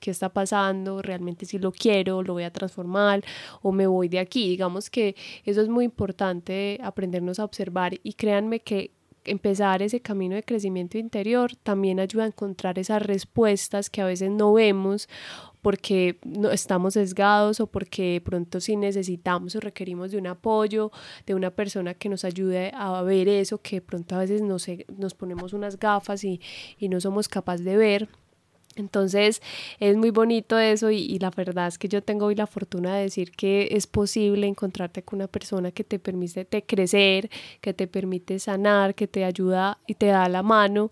[0.00, 1.02] ¿qué está pasando?
[1.02, 2.22] ¿Realmente si lo quiero?
[2.22, 3.24] ¿Lo voy a transformar?
[3.62, 4.48] ¿O me voy de aquí?
[4.48, 8.92] Digamos que eso es muy importante, aprendernos a observar y créanme que
[9.24, 14.30] empezar ese camino de crecimiento interior también ayuda a encontrar esas respuestas que a veces
[14.30, 15.08] no vemos
[15.60, 20.90] porque no estamos sesgados o porque pronto sí necesitamos o requerimos de un apoyo,
[21.26, 25.14] de una persona que nos ayude a ver eso que pronto a veces nos, nos
[25.14, 26.40] ponemos unas gafas y,
[26.78, 28.08] y no somos capaces de ver
[28.78, 29.42] Entonces
[29.80, 33.02] es muy bonito eso y, la verdad es que yo tengo hoy la fortuna de
[33.02, 38.38] decir que es posible encontrarte con una persona que te permite crecer, que te permite
[38.38, 40.90] sanar, que te ayuda y te da la mano.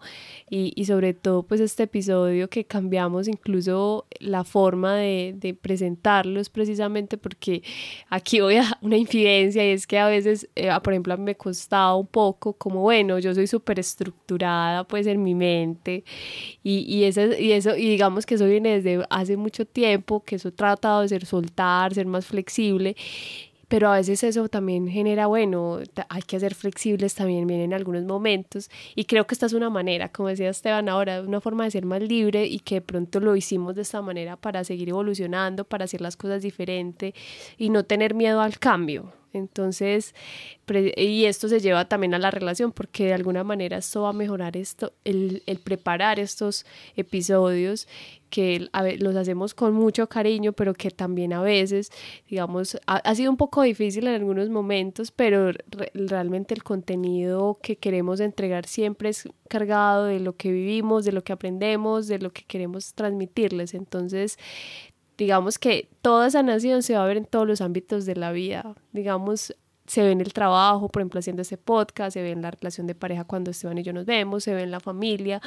[0.51, 7.17] Y, sobre todo pues este episodio que cambiamos incluso la forma de, de presentarlos precisamente
[7.19, 7.63] porque
[8.09, 11.25] aquí voy a una infidencia y es que a veces, eh, por ejemplo, a mí
[11.25, 16.05] me costaba un poco como bueno, yo soy súper estructurada pues en mi mente
[16.63, 20.49] y, y, y eso y digamos que eso viene desde hace mucho tiempo, que eso
[20.49, 22.97] he tratado de ser soltar, ser más flexible,
[23.69, 28.05] pero a veces eso también genera, bueno, hay que ser flexibles también bien en algunos
[28.05, 31.73] momentos y creo que esta es una manera, como decía Esteban ahora, una forma de
[31.73, 35.65] ser más libre y que de pronto lo hicimos de esta manera para seguir evolucionando,
[35.65, 37.15] para hacer las cosas diferente
[37.59, 39.13] y no tener miedo al cambio.
[39.33, 40.15] Entonces,
[40.97, 44.13] y esto se lleva también a la relación, porque de alguna manera esto va a
[44.13, 46.65] mejorar esto, el, el preparar estos
[46.97, 47.87] episodios
[48.31, 48.69] que
[48.99, 51.91] los hacemos con mucho cariño, pero que también a veces,
[52.29, 55.53] digamos, ha, sido un poco difícil en algunos momentos, pero
[55.95, 61.23] realmente el contenido que queremos entregar siempre es cargado de lo que vivimos, de lo
[61.23, 63.75] que aprendemos, de lo que queremos transmitirles.
[63.75, 64.39] Entonces,
[65.17, 68.33] digamos que toda esa nación se va a ver en todos los ámbitos de la
[68.33, 68.75] vida.
[68.93, 69.55] Digamos,
[69.87, 72.87] se ve en el trabajo, por ejemplo, haciendo ese podcast, se ve en la relación
[72.87, 75.41] de pareja cuando Esteban y yo nos vemos, se ve en la familia.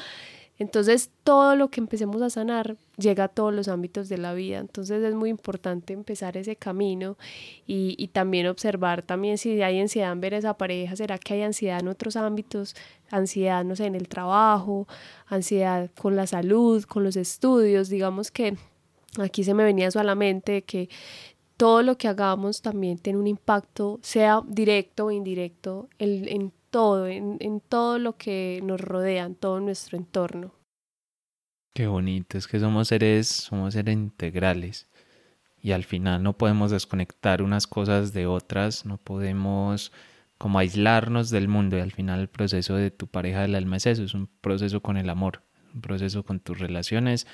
[0.57, 4.57] Entonces, todo lo que empecemos a sanar llega a todos los ámbitos de la vida.
[4.57, 7.17] Entonces, es muy importante empezar ese camino
[7.65, 11.43] y, y también observar también si hay ansiedad en ver esa pareja, será que hay
[11.43, 12.75] ansiedad en otros ámbitos,
[13.09, 14.85] ansiedad, no sé, en el trabajo,
[15.27, 18.57] ansiedad con la salud, con los estudios, digamos que
[19.17, 20.89] Aquí se me venía eso a la mente que
[21.57, 27.07] todo lo que hagamos también tiene un impacto, sea directo o indirecto, en, en todo,
[27.07, 30.53] en, en, todo lo que nos rodea, en todo nuestro entorno.
[31.73, 34.89] Qué bonito, es que somos seres, somos seres integrales
[35.61, 39.91] y al final no podemos desconectar unas cosas de otras, no podemos
[40.37, 43.85] como aislarnos del mundo y al final el proceso de tu pareja del alma es
[43.85, 45.43] eso, es un proceso con el amor,
[45.75, 47.27] un proceso con tus relaciones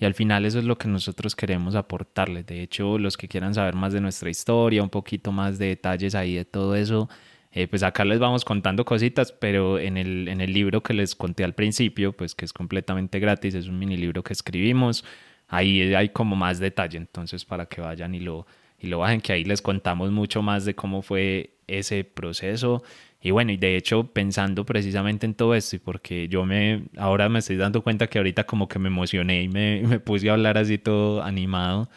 [0.00, 2.46] y al final eso es lo que nosotros queremos aportarles.
[2.46, 6.14] De hecho, los que quieran saber más de nuestra historia, un poquito más de detalles
[6.14, 7.10] ahí de todo eso,
[7.52, 11.14] eh, pues acá les vamos contando cositas, pero en el, en el libro que les
[11.14, 15.04] conté al principio, pues que es completamente gratis, es un mini libro que escribimos,
[15.48, 18.46] ahí hay como más detalle, entonces para que vayan y lo,
[18.78, 22.82] y lo bajen, que ahí les contamos mucho más de cómo fue ese proceso
[23.22, 27.28] y bueno, y de hecho pensando precisamente en todo esto y porque yo me, ahora
[27.28, 30.32] me estoy dando cuenta que ahorita como que me emocioné y me, me puse a
[30.34, 31.88] hablar así todo animado,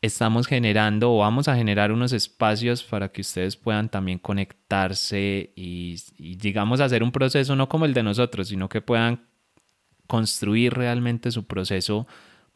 [0.00, 5.96] estamos generando o vamos a generar unos espacios para que ustedes puedan también conectarse y,
[6.16, 9.26] y, digamos hacer un proceso no como el de nosotros, sino que puedan
[10.06, 12.06] construir realmente su proceso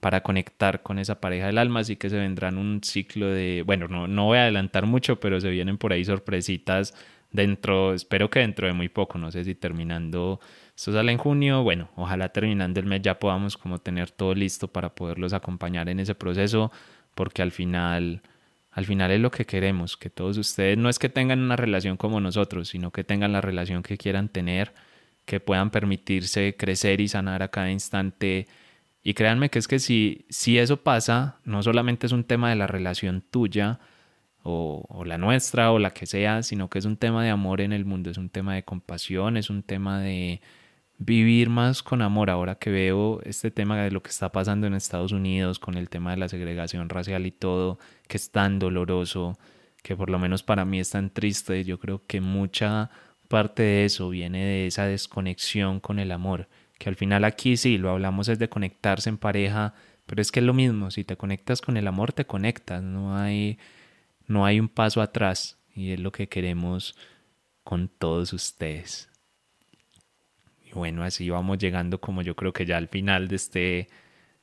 [0.02, 3.86] para conectar con esa pareja del alma, así que se vendrán un ciclo de, bueno,
[3.86, 6.92] no, no voy a adelantar mucho, pero se vienen por ahí sorpresitas
[7.30, 10.40] dentro, espero que dentro de muy poco, no sé si terminando,
[10.74, 14.66] esto sale en junio, bueno, ojalá terminando el mes ya podamos como tener todo listo
[14.66, 16.72] para poderlos acompañar en ese proceso,
[17.14, 18.22] porque al final,
[18.72, 21.96] al final es lo que queremos, que todos ustedes no es que tengan una relación
[21.96, 24.74] como nosotros, sino que tengan la relación que quieran tener,
[25.26, 28.48] que puedan permitirse crecer y sanar a cada instante
[29.02, 32.56] y créanme que es que si, si eso pasa, no solamente es un tema de
[32.56, 33.80] la relación tuya
[34.42, 37.60] o, o, la nuestra o la que sea, sino que es un tema de amor
[37.60, 40.40] en el mundo, es un tema de compasión, es un tema de
[40.98, 42.30] vivir más con amor.
[42.30, 45.88] Ahora que veo este tema de lo que está pasando en Estados Unidos con el
[45.88, 47.78] tema de la segregación racial y todo,
[48.08, 49.38] que es tan doloroso,
[49.82, 52.90] que por lo menos para mí es tan triste, yo creo que mucha
[53.28, 56.48] parte de eso viene de esa desconexión con el amor
[56.82, 59.72] que al final aquí sí, lo hablamos es de conectarse en pareja,
[60.04, 63.16] pero es que es lo mismo, si te conectas con el amor, te conectas, no
[63.16, 63.56] hay,
[64.26, 66.96] no hay un paso atrás y es lo que queremos
[67.62, 69.08] con todos ustedes.
[70.64, 73.88] Y bueno, así vamos llegando como yo creo que ya al final de este,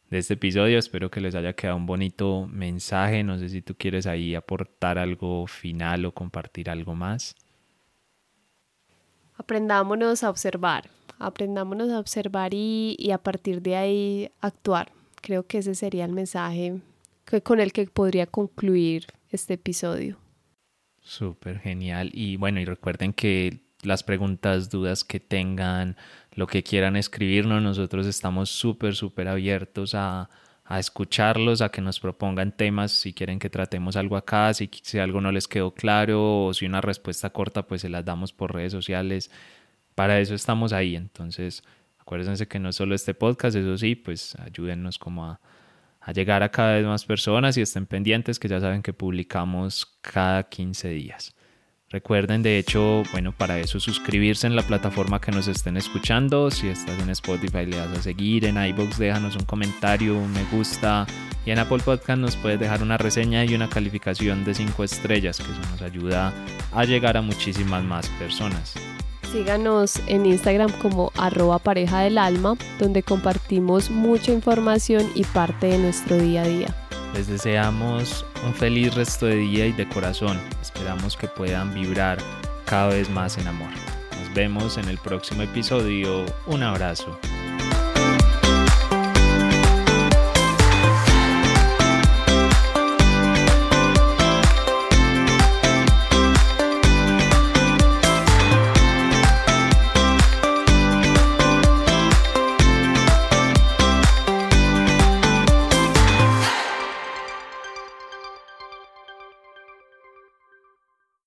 [0.10, 0.80] de este episodio.
[0.80, 3.22] Espero que les haya quedado un bonito mensaje.
[3.22, 7.36] No sé si tú quieres ahí aportar algo final o compartir algo más.
[9.40, 14.92] Aprendámonos a observar aprendámonos a observar y, a partir de ahí actuar.
[15.22, 16.80] Creo que ese sería el mensaje
[17.26, 20.18] que, con el que podría concluir este episodio.
[21.02, 22.10] Súper genial.
[22.14, 25.98] Y bueno, y recuerden que las preguntas, dudas que tengan,
[26.34, 30.30] lo que quieran escribirnos, nosotros estamos súper, súper abiertos a,
[30.70, 35.00] a, escucharlos, a que nos propongan temas, si quieren que tratemos algo acá, si, si
[35.00, 38.54] algo no les quedó claro o si una respuesta corta, pues se las damos por
[38.54, 39.32] redes sociales
[39.96, 40.96] para eso estamos ahí.
[40.96, 41.64] Entonces,
[42.10, 45.40] Acuérdense que no solo este podcast, eso sí, pues ayúdennos como a,
[46.02, 49.86] a llegar a cada vez más personas y estén pendientes que ya saben que publicamos
[50.02, 51.36] cada 15 días.
[51.92, 56.52] Recuerden, de hecho, bueno, para eso suscribirse en la plataforma que nos estén escuchando.
[56.52, 58.46] Si estás en Spotify, le das a seguir.
[58.46, 61.08] En iBox, déjanos un comentario, un me gusta.
[61.48, 65.38] Y en Apple Podcast nos puedes dejar una reseña y una calificación de 5 estrellas,
[65.40, 66.32] que eso nos ayuda
[66.74, 68.76] a llegar a muchísimas más personas.
[69.32, 75.80] Síganos en Instagram como arroba pareja del alma, donde compartimos mucha información y parte de
[75.80, 76.89] nuestro día a día.
[77.14, 80.40] Les deseamos un feliz resto de día y de corazón.
[80.62, 82.18] Esperamos que puedan vibrar
[82.66, 83.72] cada vez más en amor.
[84.20, 86.26] Nos vemos en el próximo episodio.
[86.46, 87.20] Un abrazo.